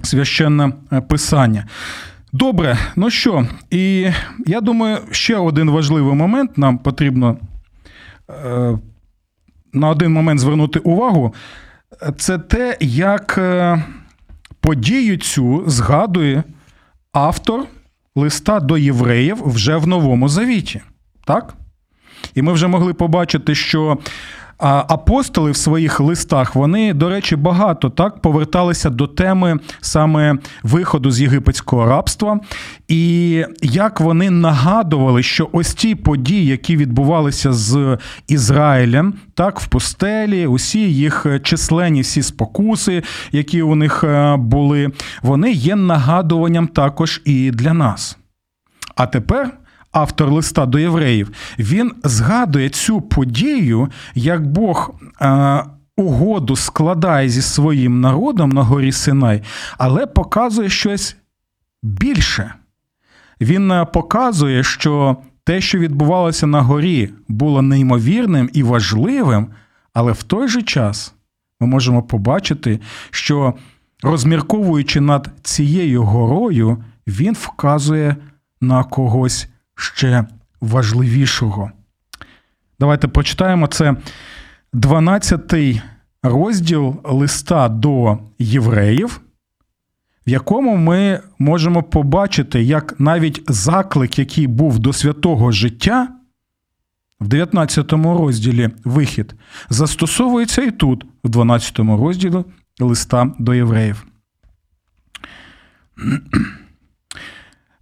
священне 0.01 0.73
писання. 1.09 1.65
Добре, 2.37 2.77
ну 2.95 3.09
що, 3.09 3.47
і 3.69 4.11
я 4.45 4.61
думаю, 4.61 4.97
ще 5.11 5.37
один 5.37 5.69
важливий 5.69 6.15
момент 6.15 6.57
нам 6.57 6.77
потрібно 6.77 7.37
е, 8.29 8.77
на 9.73 9.89
один 9.89 10.13
момент 10.13 10.39
звернути 10.39 10.79
увагу. 10.79 11.33
Це 12.17 12.37
те, 12.37 12.77
як 12.81 13.35
е, 13.37 13.83
подію 14.59 15.17
цю 15.17 15.63
згадує 15.67 16.43
автор 17.11 17.65
листа 18.15 18.59
до 18.59 18.77
євреїв 18.77 19.37
вже 19.45 19.75
в 19.77 19.87
Новому 19.87 20.29
Завіті. 20.29 20.81
Так? 21.25 21.53
І 22.35 22.41
ми 22.41 22.53
вже 22.53 22.67
могли 22.67 22.93
побачити, 22.93 23.55
що 23.55 23.97
а 24.59 24.85
апостоли 24.87 25.51
в 25.51 25.57
своїх 25.57 25.99
листах 25.99 26.55
вони, 26.55 26.93
до 26.93 27.09
речі, 27.09 27.35
багато 27.35 27.89
так 27.89 28.21
поверталися 28.21 28.89
до 28.89 29.07
теми 29.07 29.59
саме 29.81 30.37
виходу 30.63 31.11
з 31.11 31.21
єгипетського 31.21 31.85
рабства, 31.85 32.39
і 32.87 33.43
як 33.61 33.99
вони 34.01 34.29
нагадували, 34.29 35.23
що 35.23 35.49
ось 35.51 35.73
ті 35.73 35.95
події, 35.95 36.45
які 36.45 36.77
відбувалися 36.77 37.53
з 37.53 37.97
Ізраїлем, 38.27 39.13
так 39.33 39.59
в 39.59 39.67
пустелі, 39.67 40.47
усі 40.47 40.79
їх 40.79 41.25
численні 41.43 42.01
всі 42.01 42.23
спокуси, 42.23 43.03
які 43.31 43.61
у 43.61 43.75
них 43.75 44.03
е, 44.03 44.35
були, 44.37 44.91
вони 45.21 45.51
є 45.51 45.75
нагадуванням 45.75 46.67
також 46.67 47.21
і 47.25 47.51
для 47.51 47.73
нас. 47.73 48.17
А 48.95 49.05
тепер 49.07 49.57
автор 49.91 50.31
листа 50.31 50.65
до 50.65 50.79
євреїв, 50.79 51.31
він 51.59 51.91
згадує 52.03 52.69
цю 52.69 53.01
подію, 53.01 53.89
як 54.15 54.47
Бог. 54.47 54.91
Е, 55.21 55.63
Угоду 55.99 56.55
складає 56.55 57.29
зі 57.29 57.41
своїм 57.41 58.01
народом 58.01 58.49
на 58.49 58.63
горі 58.63 58.91
Синай, 58.91 59.43
але 59.77 60.05
показує 60.05 60.69
щось 60.69 61.17
більше. 61.83 62.53
Він 63.41 63.71
е, 63.71 63.85
показує, 63.85 64.63
що 64.63 65.17
те, 65.43 65.61
що 65.61 65.79
відбувалося 65.79 66.47
на 66.47 66.61
горі, 66.61 67.09
було 67.27 67.61
неймовірним 67.61 68.49
і 68.53 68.63
важливим, 68.63 69.47
але 69.93 70.11
в 70.11 70.23
той 70.23 70.47
же 70.47 70.61
час 70.61 71.13
ми 71.59 71.67
можемо 71.67 72.03
побачити, 72.03 72.79
що 73.11 73.53
розмірковуючи 74.03 75.01
над 75.01 75.29
цією 75.41 76.03
горою, 76.03 76.83
він 77.07 77.33
вказує 77.33 78.15
на 78.61 78.83
когось 78.83 79.49
ще 79.77 80.25
важливішого. 80.61 81.71
Давайте 82.79 83.07
прочитаємо 83.07 83.67
це 83.67 83.95
12 84.73 85.53
розділ 86.23 86.95
листа 87.03 87.69
до 87.69 88.17
євреїв, 88.39 89.21
в 90.27 90.29
якому 90.29 90.77
ми 90.77 91.19
можемо 91.39 91.83
побачити, 91.83 92.63
як 92.63 92.99
навіть 92.99 93.43
заклик, 93.47 94.19
який 94.19 94.47
був 94.47 94.79
до 94.79 94.93
святого 94.93 95.51
життя, 95.51 96.07
в 97.19 97.27
19 97.27 97.91
розділі 97.93 98.69
вихід, 98.83 99.35
застосовується 99.69 100.61
і 100.61 100.71
тут, 100.71 101.05
в 101.23 101.29
12 101.29 101.79
розділі 101.79 102.43
листа 102.79 103.31
до 103.39 103.53
євреїв. 103.53 104.07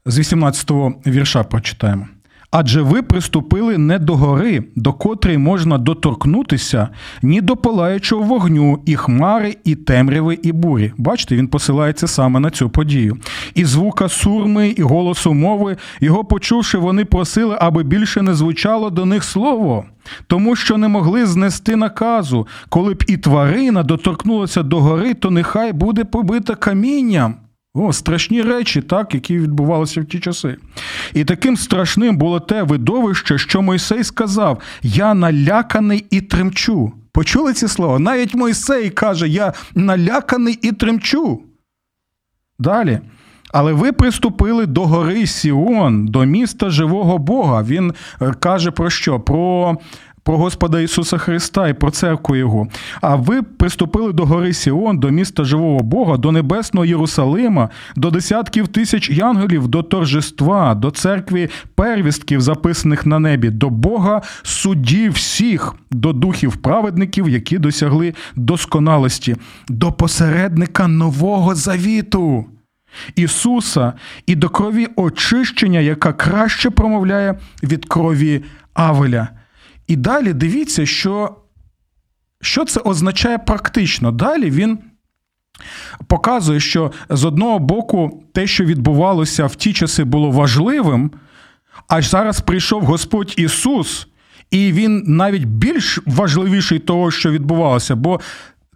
З 0.08 0.20
18-го 0.20 0.94
вірша 1.08 1.44
прочитаємо. 1.44 2.08
Адже 2.52 2.82
ви 2.82 3.02
приступили 3.02 3.78
не 3.78 4.00
до 4.00 4.16
гори, 4.16 4.64
до 4.76 4.94
котрої 4.94 5.38
можна 5.38 5.78
доторкнутися, 5.78 6.90
ні 7.22 7.42
до 7.42 7.56
палаючого 7.56 8.24
вогню, 8.24 8.80
і 8.86 8.96
хмари, 8.96 9.56
і 9.64 9.76
темряви, 9.76 10.40
і 10.44 10.52
бурі. 10.52 10.94
Бачите, 10.98 11.36
він 11.36 11.48
посилається 11.48 12.08
саме 12.08 12.40
на 12.40 12.50
цю 12.50 12.70
подію. 12.70 13.18
І 13.56 13.66
звука 13.66 14.10
сурми, 14.10 14.68
і 14.68 14.82
голосу 14.82 15.34
мови, 15.34 15.78
його 16.00 16.26
почувши, 16.26 16.78
вони 16.78 17.06
просили, 17.06 17.58
аби 17.60 17.84
більше 17.84 18.22
не 18.22 18.34
звучало 18.34 18.90
до 18.90 19.06
них 19.06 19.24
слово, 19.24 19.86
тому 20.28 20.56
що 20.56 20.78
не 20.78 20.88
могли 20.88 21.26
знести 21.26 21.76
наказу. 21.76 22.48
Коли 22.70 22.94
б 22.94 23.04
і 23.08 23.18
тварина 23.18 23.84
доторкнулася 23.84 24.64
до 24.64 24.80
гори, 24.80 25.14
то 25.14 25.32
нехай 25.32 25.74
буде 25.74 26.04
побита 26.04 26.56
камінням. 26.56 27.36
О, 27.78 27.94
страшні 27.94 28.42
речі, 28.42 28.82
так, 28.82 29.14
які 29.14 29.38
відбувалися 29.38 30.02
в 30.02 30.06
ті 30.06 30.20
часи. 30.20 30.58
І 31.14 31.26
таким 31.26 31.58
страшним 31.58 32.18
було 32.18 32.40
те 32.40 32.64
видовище, 32.64 33.38
що 33.38 33.62
Мойсей 33.62 34.04
сказав: 34.04 34.62
Я 34.84 35.14
наляканий 35.14 36.06
і 36.10 36.22
тремчу. 36.22 36.92
Почули 37.12 37.54
ці 37.54 37.68
слова? 37.68 38.00
Навіть 38.00 38.36
Мойсей 38.36 38.90
каже, 38.90 39.28
я 39.28 39.54
наляканий 39.76 40.60
і 40.62 40.72
тремчу. 40.72 41.42
Далі. 42.60 43.00
Але 43.54 43.74
ви 43.74 43.92
приступили 43.92 44.66
до 44.66 44.86
гори 44.86 45.28
Сіон, 45.28 46.08
до 46.08 46.26
міста 46.26 46.70
живого 46.70 47.18
Бога. 47.18 47.64
Він 47.64 47.94
е, 48.22 48.34
каже 48.40 48.72
про 48.72 48.90
що? 48.90 49.20
Про 49.20 49.78
про 50.26 50.38
Господа 50.38 50.80
Ісуса 50.80 51.18
Христа 51.18 51.68
і 51.68 51.74
про 51.74 51.92
церкву 51.92 52.36
Його. 52.36 52.68
А 53.02 53.16
ви 53.16 53.42
приступили 53.42 54.14
до 54.14 54.26
гори 54.26 54.54
Сіон, 54.54 55.00
до 55.00 55.10
міста 55.10 55.44
живого 55.44 55.80
Бога, 55.80 56.18
до 56.18 56.32
небесного 56.32 56.86
Єрусалима, 56.86 57.70
до 57.96 58.12
десятків 58.12 58.68
тисяч 58.68 59.10
янголів, 59.10 59.68
до 59.68 59.84
торжества, 59.84 60.76
до 60.76 60.92
церкви 60.92 61.50
первістків, 61.76 62.42
записаних 62.42 63.06
на 63.06 63.20
небі, 63.20 63.50
до 63.50 63.70
Бога 63.70 64.22
суддів 64.44 65.12
всіх, 65.12 65.76
до 65.92 66.14
духів 66.14 66.58
праведників, 66.58 67.30
які 67.30 67.58
досягли 67.58 68.14
досконалості, 68.36 69.36
до 69.68 69.92
посередника 69.92 70.88
нового 70.88 71.56
завіту. 71.56 72.46
Ісуса 73.16 73.94
і 74.26 74.36
до 74.36 74.50
крові 74.50 74.88
очищення, 74.96 75.80
яка 75.80 76.14
краще 76.14 76.70
промовляє 76.70 77.40
від 77.64 77.86
крові 77.86 78.44
Авеля. 78.74 79.28
І 79.88 79.96
далі 79.96 80.34
дивіться, 80.34 80.86
що 80.86 81.36
що 82.42 82.66
це 82.66 82.80
означає 82.80 83.38
практично. 83.38 84.12
Далі 84.12 84.50
він 84.50 84.80
показує, 86.08 86.60
що 86.60 86.92
з 87.10 87.26
одного 87.26 87.60
боку 87.60 88.24
те, 88.34 88.48
що 88.48 88.66
відбувалося 88.66 89.46
в 89.46 89.56
ті 89.56 89.74
часи, 89.74 90.04
було 90.04 90.32
важливим, 90.32 91.12
аж 91.88 92.10
зараз 92.10 92.42
прийшов 92.42 92.84
Господь 92.84 93.34
Ісус, 93.38 94.08
і 94.52 94.72
Він 94.72 95.04
навіть 95.08 95.44
більш 95.44 96.00
важливіший 96.06 96.80
того, 96.80 97.12
що 97.12 97.32
відбувалося. 97.32 97.96
Бо 97.96 98.20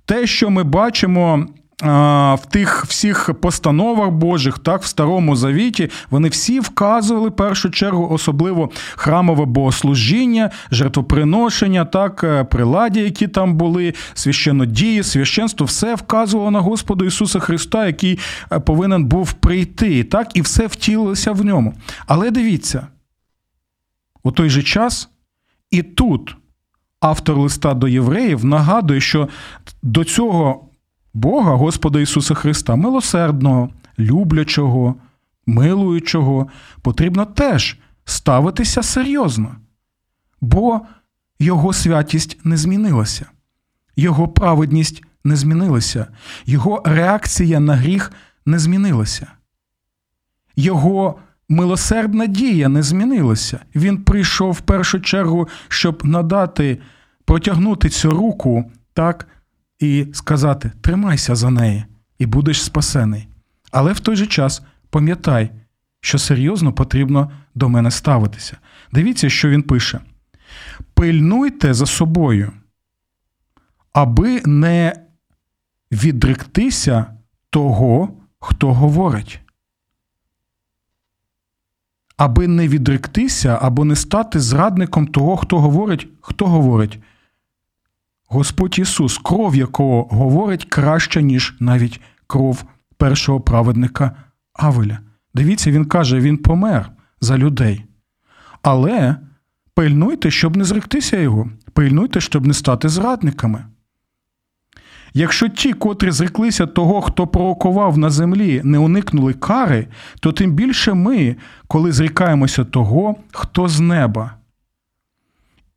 те, 0.06 0.28
що 0.28 0.50
ми 0.50 0.63
бачимо 0.63 1.48
в 1.81 2.39
тих 2.49 2.85
всіх 2.85 3.33
постановах 3.41 4.09
Божих, 4.09 4.59
так, 4.59 4.81
в 4.81 4.85
Старому 4.85 5.35
Завіті, 5.35 5.89
вони 6.09 6.29
всі 6.29 6.59
вказували 6.59 7.29
в 7.29 7.35
першу 7.35 7.69
чергу, 7.69 8.09
особливо 8.11 8.69
храмове 8.95 9.45
богослужіння, 9.45 10.49
жертвоприношення, 10.71 11.85
так, 11.85 12.23
е, 12.23 12.43
приладі, 12.43 12.99
які 12.99 13.27
там 13.27 13.55
були, 13.55 13.93
священодії, 14.13 15.03
священство, 15.03 15.65
все 15.65 15.95
вказувало 15.95 16.51
на 16.51 16.59
Господа 16.59 17.05
Ісуса 17.05 17.39
Христа, 17.39 17.85
який 17.87 18.19
е, 18.51 18.59
повинен 18.59 19.05
був 19.05 19.33
прийти, 19.33 20.03
так, 20.03 20.31
і 20.33 20.41
все 20.41 20.67
втілилося 20.67 21.31
в 21.31 21.45
ньому. 21.45 21.73
Але 22.07 22.31
дивіться, 22.31 22.87
у 24.23 24.31
той 24.31 24.49
же 24.49 24.63
час 24.63 25.09
і 25.71 25.83
тут 25.83 26.35
автор 26.99 27.37
листа 27.37 27.73
до 27.73 27.87
євреїв 27.87 28.45
нагадує, 28.45 29.01
що 29.01 29.30
до 29.84 30.03
цього. 30.03 30.68
Бога, 31.20 31.55
Господа 31.55 31.99
Ісуса 31.99 32.34
Христа, 32.34 32.76
милосердного, 32.76 33.70
люблячого, 33.99 34.95
милуючого, 35.45 36.47
потрібно 36.82 37.26
теж 37.26 37.78
ставитися 38.05 38.84
серйозно, 38.84 39.55
бо 40.41 40.82
Його 41.39 41.74
святість 41.74 42.38
не 42.43 42.57
змінилася, 42.57 43.26
Його 43.95 44.28
праведність 44.28 45.03
не 45.24 45.36
змінилася, 45.36 46.07
його 46.45 46.82
реакція 46.86 47.59
на 47.59 47.76
гріх 47.76 48.11
не 48.45 48.59
змінилася. 48.59 49.28
Його 50.55 51.20
милосердна 51.49 52.26
дія 52.26 52.70
не 52.70 52.84
змінилася. 52.84 53.59
Він 53.76 54.03
прийшов 54.03 54.51
в 54.51 54.61
першу 54.61 54.99
чергу, 54.99 55.47
щоб 55.67 56.05
надати, 56.05 56.82
протягнути 57.26 57.89
цю 57.89 58.09
руку 58.09 58.72
так 58.93 59.28
і 59.80 60.07
сказати: 60.13 60.71
тримайся 60.82 61.36
за 61.36 61.49
неї, 61.49 61.86
і 62.19 62.25
будеш 62.25 62.63
спасений. 62.63 63.27
Але 63.71 63.93
в 63.93 63.99
той 63.99 64.15
же 64.15 64.27
час 64.27 64.61
пам'ятай, 64.89 65.51
що 66.01 66.17
серйозно 66.17 66.73
потрібно 66.73 67.32
до 67.55 67.69
мене 67.69 67.91
ставитися. 67.91 68.57
Дивіться, 68.91 69.30
що 69.30 69.49
він 69.49 69.63
пише: 69.63 69.99
пильнуйте 70.93 71.73
за 71.73 71.86
собою, 71.86 72.51
аби 73.93 74.41
не 74.45 74.93
відректися 75.91 77.05
того, 77.49 78.17
хто 78.39 78.73
говорить. 78.73 79.39
Аби 82.17 82.47
не 82.47 82.67
відректися 82.67 83.59
або 83.61 83.86
не 83.86 83.95
стати 83.95 84.39
зрадником 84.39 85.07
того, 85.07 85.38
хто 85.38 85.59
говорить, 85.59 86.07
хто 86.21 86.45
говорить. 86.45 86.99
Господь 88.32 88.80
Ісус, 88.80 89.17
кров 89.17 89.55
якого 89.55 90.03
говорить 90.03 90.65
краще, 90.65 91.23
ніж 91.23 91.55
навіть 91.59 92.01
кров 92.27 92.63
першого 92.97 93.41
праведника 93.41 94.11
Авеля. 94.53 94.99
Дивіться, 95.34 95.71
він 95.71 95.86
каже, 95.86 96.19
він 96.19 96.38
помер 96.38 96.91
за 97.21 97.38
людей. 97.38 97.86
Але 98.61 99.15
пильнуйте, 99.73 100.32
щоб 100.32 100.57
не 100.57 100.63
зректися 100.63 101.17
його, 101.17 101.49
пильнуйте, 101.73 102.21
щоб 102.21 102.47
не 102.47 102.53
стати 102.53 102.89
зрадниками. 102.89 103.65
Якщо 105.13 105.49
ті, 105.49 105.73
котрі 105.73 106.11
зреклися 106.11 106.65
того, 106.65 107.01
хто 107.01 107.27
пророкував 107.27 107.97
на 107.97 108.09
землі, 108.09 108.61
не 108.63 108.77
уникнули 108.77 109.34
кари, 109.34 109.88
то 110.19 110.32
тим 110.32 110.53
більше 110.53 110.93
ми, 110.93 111.36
коли 111.67 111.91
зрікаємося 111.91 112.65
того, 112.65 113.15
хто 113.32 113.67
з 113.67 113.80
неба. 113.80 114.38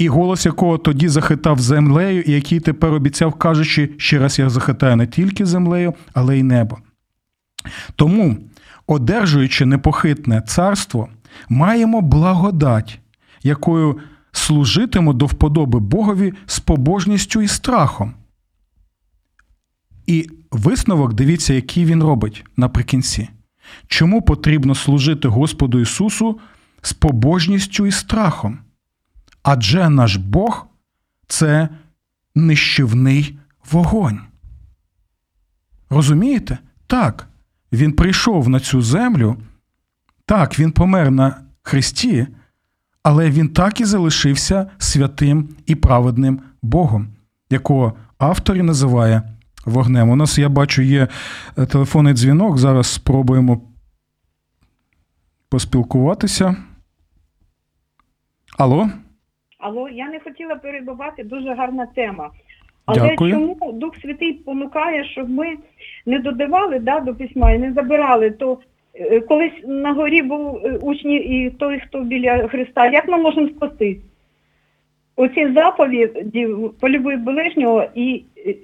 І 0.03 0.09
голос 0.09 0.47
якого 0.47 0.79
тоді 0.79 1.09
захитав 1.09 1.59
землею, 1.61 2.23
і 2.23 2.33
який 2.33 2.61
тепер 2.61 2.95
обіцяв, 2.95 3.35
кажучи, 3.35 3.91
ще 3.97 4.19
раз 4.19 4.39
я 4.39 4.51
захитаю 4.51 4.97
не 4.97 5.07
тільки 5.07 5.47
землею, 5.47 5.95
але 6.13 6.39
й 6.39 6.43
небо. 6.43 6.79
Тому, 7.97 8.37
одержуючи 8.87 9.67
непохитне 9.67 10.41
царство, 10.41 11.09
маємо 11.49 12.01
благодать, 12.01 13.01
якою 13.43 13.99
служитимо 14.33 15.13
до 15.13 15.27
вподоби 15.27 15.81
Богові 15.81 16.33
з 16.47 16.61
побожністю 16.61 17.43
і 17.43 17.49
страхом. 17.49 18.15
І 20.07 20.29
висновок, 20.51 21.15
дивіться, 21.15 21.55
який 21.55 21.85
він 21.85 22.03
робить 22.03 22.45
наприкінці. 22.57 23.29
Чому 23.87 24.23
потрібно 24.23 24.75
служити 24.75 25.29
Господу 25.29 25.81
Ісусу 25.81 26.41
з 26.81 26.93
побожністю 26.93 27.87
і 27.87 27.91
страхом? 27.91 28.59
Адже 29.43 29.89
наш 29.89 30.17
Бог 30.17 30.67
це 31.27 31.69
нищівний 32.35 33.39
вогонь. 33.71 34.21
Розумієте? 35.91 36.59
Так, 36.87 37.29
Він 37.73 37.93
прийшов 37.93 38.49
на 38.49 38.61
цю 38.61 38.83
землю, 38.83 39.37
так, 40.27 40.59
Він 40.59 40.73
помер 40.73 41.11
на 41.11 41.41
Христі, 41.63 42.27
але 43.03 43.31
Він 43.31 43.49
так 43.49 43.81
і 43.81 43.85
залишився 43.85 44.71
святим 44.79 45.49
і 45.67 45.75
праведним 45.75 46.41
Богом, 46.63 47.09
якого 47.51 47.93
автор 48.19 48.57
і 48.57 48.63
називає 48.63 49.23
вогнем. 49.65 50.11
У 50.11 50.17
нас, 50.17 50.39
я 50.39 50.49
бачу, 50.49 50.83
є 50.83 51.09
е, 51.59 51.67
телефонний 51.67 52.15
дзвінок. 52.15 52.59
Зараз 52.59 52.87
спробуємо 52.87 53.61
поспілкуватися. 55.49 56.57
Алло? 58.59 58.91
Алло, 59.63 59.89
я 59.89 60.09
не 60.09 60.21
хотіла 60.21 60.55
перебувати, 60.55 61.25
дуже 61.25 61.55
гарна 61.55 61.87
тема. 61.95 62.31
Але 62.87 63.09
Дякую. 63.09 63.33
чому 63.33 63.73
Дух 63.73 63.97
Святий 64.03 64.33
понукає, 64.33 65.05
щоб 65.05 65.31
ми 65.31 65.47
не 66.07 66.19
додавали 66.19 66.79
да, 66.79 67.01
до 67.01 67.15
письма 67.15 67.53
і 67.53 67.59
не 67.59 67.73
забирали, 67.73 68.31
то 68.31 68.59
е, 68.95 69.21
колись 69.21 69.63
на 69.65 69.93
горі 69.93 70.23
був 70.23 70.61
е, 70.65 70.79
учні 70.83 71.17
і 71.17 71.51
той, 71.51 71.81
хто 71.81 72.01
біля 72.01 72.49
Христа, 72.49 72.87
як 72.87 73.09
ми 73.09 73.19
можемо 73.19 73.49
спастись? 73.49 73.99
Оці 75.17 75.53
заповіді 75.53 76.49
полюби 76.81 77.17
ближнього 77.17 77.85
і 77.95 78.25
е, 78.47 78.55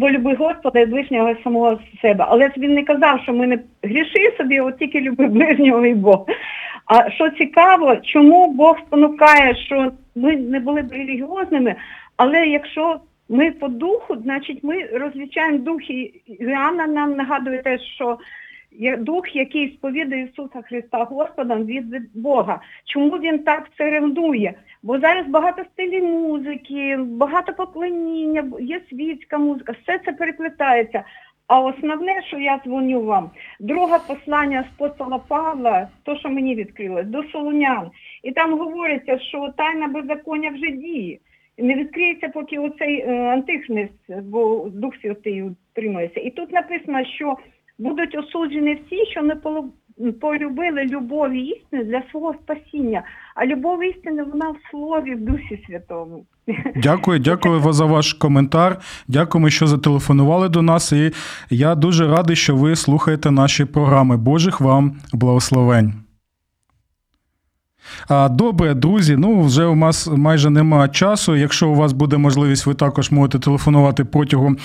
полюби 0.00 0.34
Господа 0.34 0.80
і 0.80 0.86
ближнього 0.86 1.34
самого 1.44 1.78
себе. 2.02 2.24
Але 2.28 2.48
ж 2.48 2.52
він 2.56 2.74
не 2.74 2.82
казав, 2.82 3.20
що 3.22 3.32
ми 3.32 3.46
не 3.46 3.58
гріши 3.82 4.34
собі, 4.38 4.60
от 4.60 4.78
тільки 4.78 5.00
люби 5.00 5.26
ближнього 5.26 5.86
і 5.86 5.94
Бог. 5.94 6.26
А 6.86 7.10
що 7.10 7.30
цікаво, 7.30 7.96
чому 7.96 8.52
Бог 8.52 8.78
спонукає, 8.78 9.54
що 9.54 9.92
ми 10.14 10.36
не 10.36 10.60
були 10.60 10.82
б 10.82 10.92
релігіозними, 10.92 11.76
але 12.16 12.46
якщо 12.46 13.00
ми 13.28 13.50
по 13.50 13.68
духу, 13.68 14.16
значить 14.16 14.64
ми 14.64 14.86
розвічаємо 14.86 15.58
дух. 15.58 15.90
І 15.90 16.22
Іоанна 16.26 16.86
нам 16.86 17.16
нагадує 17.16 17.62
те, 17.62 17.78
що 17.78 18.18
дух, 18.98 19.36
який 19.36 19.72
сповідає 19.72 20.22
Ісуса 20.22 20.62
Христа 20.62 21.04
Господом 21.04 21.64
від 21.64 21.84
Бога. 22.14 22.60
Чому 22.84 23.10
він 23.10 23.38
так 23.38 23.68
це 23.78 23.90
ревнує? 23.90 24.54
Бо 24.82 24.98
зараз 24.98 25.26
багато 25.26 25.62
стилів 25.64 26.04
музики, 26.04 26.96
багато 26.96 27.52
поклоніння, 27.52 28.44
є 28.60 28.80
світська 28.90 29.38
музика, 29.38 29.74
все 29.82 29.98
це 30.04 30.12
переплетається. 30.12 31.04
А 31.46 31.60
основне, 31.60 32.22
що 32.26 32.38
я 32.38 32.60
дзвоню 32.64 33.02
вам, 33.02 33.30
друге 33.60 33.98
послання 34.06 34.64
апостола 34.74 35.18
Павла, 35.18 35.88
то, 36.02 36.16
що 36.16 36.28
мені 36.28 36.54
відкрилось, 36.54 37.06
до 37.06 37.22
Солонян. 37.24 37.90
І 38.22 38.32
там 38.32 38.58
говориться, 38.58 39.18
що 39.18 39.48
тайна 39.56 39.88
беззаконня 39.88 40.50
вже 40.50 40.70
діє. 40.70 41.18
Не 41.58 41.74
відкриється, 41.74 42.28
поки 42.28 42.58
оцей 42.58 43.00
е, 43.00 43.32
антихрист, 43.32 44.20
бо 44.22 44.68
Дух 44.68 44.94
Святий 45.02 45.42
утримується. 45.42 46.20
І 46.20 46.30
тут 46.30 46.52
написано, 46.52 47.04
що 47.04 47.36
будуть 47.78 48.18
осуджені 48.18 48.74
всі, 48.74 49.06
що 49.06 49.22
не 49.22 49.36
полюбили 50.12 50.84
любові 50.84 51.40
істини 51.40 51.84
для 51.84 52.02
свого 52.10 52.34
спасіння. 52.34 53.02
А 53.34 53.46
любов 53.46 53.84
істини 53.84 54.22
вона 54.22 54.50
в 54.50 54.56
слові, 54.70 55.14
в 55.14 55.24
Дусі 55.24 55.64
Святому. 55.66 56.24
Дякую, 56.76 57.18
дякую 57.18 57.62
за 57.72 57.84
ваш 57.84 58.12
коментар. 58.12 58.78
Дякуємо, 59.08 59.50
що 59.50 59.66
зателефонували 59.66 60.48
до 60.48 60.62
нас. 60.62 60.92
І 60.92 61.12
я 61.50 61.74
дуже 61.74 62.08
радий, 62.08 62.36
що 62.36 62.56
ви 62.56 62.76
слухаєте 62.76 63.30
наші 63.30 63.64
програми. 63.64 64.16
Божих 64.16 64.60
вам 64.60 64.92
благословень. 65.12 66.01
Добре, 68.30 68.74
друзі. 68.74 69.16
Ну 69.16 69.42
вже 69.42 69.66
у 69.66 69.74
нас 69.74 70.08
майже 70.16 70.50
нема 70.50 70.88
часу. 70.88 71.36
Якщо 71.36 71.68
у 71.68 71.74
вас 71.74 71.92
буде 71.92 72.16
можливість, 72.16 72.66
ви 72.66 72.74
також 72.74 73.10
можете 73.10 73.38
телефонувати 73.38 74.04
протягом 74.04 74.56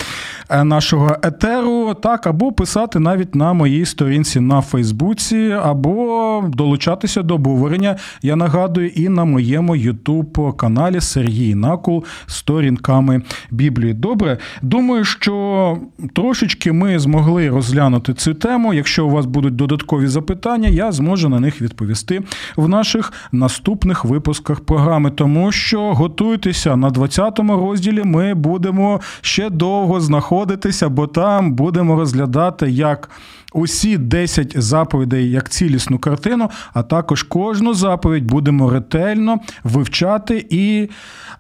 е, 0.49 0.63
нашого 0.63 1.15
етеру, 1.24 1.93
так, 1.93 2.28
або 2.28 2.51
писати 2.51 2.99
навіть 2.99 3.36
на 3.36 3.53
моїй 3.53 3.86
сторінці 3.86 4.39
на 4.39 4.61
Фейсбуці, 4.61 5.55
або 5.63 6.43
долучатися 6.47 7.22
до 7.22 7.36
обговорення. 7.36 7.95
Я 8.22 8.36
нагадую, 8.36 8.89
і 8.89 9.09
на 9.09 9.26
моєму 9.26 9.76
Ютуб 9.76 10.57
каналі 10.57 11.01
Сергій 11.01 11.55
Накул 11.55 12.05
сторінками 12.28 13.22
Біблії. 13.51 13.93
Добре, 13.93 14.38
думаю, 14.61 15.05
що 15.05 15.78
трошечки 16.13 16.72
ми 16.72 16.99
змогли 16.99 17.49
розглянути 17.49 18.13
цю 18.13 18.34
тему. 18.34 18.74
Якщо 18.74 19.07
у 19.07 19.09
вас 19.09 19.26
будуть 19.26 19.55
додаткові 19.55 20.07
запитання, 20.07 20.70
я 20.70 20.91
зможу 20.91 21.30
на 21.30 21.39
них 21.39 21.61
відповісти 21.61 22.24
в 22.55 22.70
наших 22.70 23.06
наступних 23.31 24.05
випусках 24.05 24.59
програми, 24.59 25.11
тому 25.11 25.51
що 25.51 25.93
готуйтеся 25.93 26.75
на 26.75 26.89
20-му 26.89 27.55
розділі. 27.55 28.03
Ми 28.03 28.33
будемо 28.33 28.99
ще 29.21 29.49
довго 29.49 30.01
знаходитися, 30.01 30.89
бо 30.89 31.07
там 31.07 31.53
будемо 31.53 31.95
розглядати 31.95 32.71
як. 32.71 33.09
Усі 33.53 33.97
10 33.97 34.61
заповідей 34.61 35.31
як 35.31 35.49
цілісну 35.49 35.99
картину, 35.99 36.49
а 36.73 36.83
також 36.83 37.23
кожну 37.23 37.73
заповідь 37.73 38.25
будемо 38.25 38.69
ретельно 38.69 39.39
вивчати 39.63 40.45
і 40.49 40.89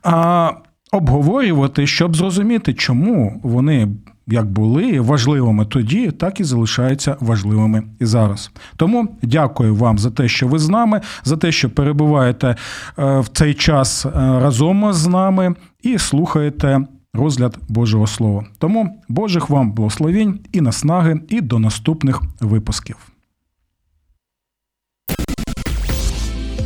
а, 0.03 0.51
обговорювати, 0.91 1.87
щоб 1.87 2.15
зрозуміти, 2.15 2.73
чому 2.73 3.41
вони 3.43 3.87
як 4.27 4.51
були 4.51 4.99
важливими 4.99 5.65
тоді, 5.65 6.11
так 6.11 6.39
і 6.39 6.43
залишаються 6.43 7.15
важливими 7.19 7.83
і 7.99 8.05
зараз. 8.05 8.51
Тому 8.75 9.17
дякую 9.21 9.75
вам 9.75 9.99
за 9.99 10.11
те, 10.11 10.27
що 10.27 10.47
ви 10.47 10.59
з 10.59 10.69
нами, 10.69 11.01
за 11.23 11.37
те, 11.37 11.51
що 11.51 11.69
перебуваєте 11.69 12.47
е, 12.47 13.19
в 13.19 13.27
цей 13.27 13.53
час 13.53 14.05
е, 14.05 14.09
разом 14.15 14.93
з 14.93 15.07
нами 15.07 15.55
і 15.83 15.97
слухаєте 15.97 16.79
розгляд 17.13 17.57
Божого 17.69 18.07
Слова. 18.07 18.45
Тому 18.57 19.03
Божих 19.09 19.49
вам 19.49 19.71
благословінь 19.71 20.39
і 20.51 20.61
наснаги, 20.61 21.21
і 21.29 21.41
до 21.41 21.59
наступних 21.59 22.21
випусків. 22.39 22.97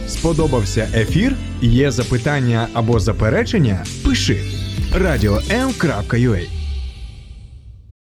Сподобався 0.07 0.87
ефір? 0.95 1.35
Є 1.61 1.91
запитання 1.91 2.67
або 2.73 2.99
заперечення? 2.99 3.83
Пиши 4.05 4.37
радіом.ua 4.95 6.60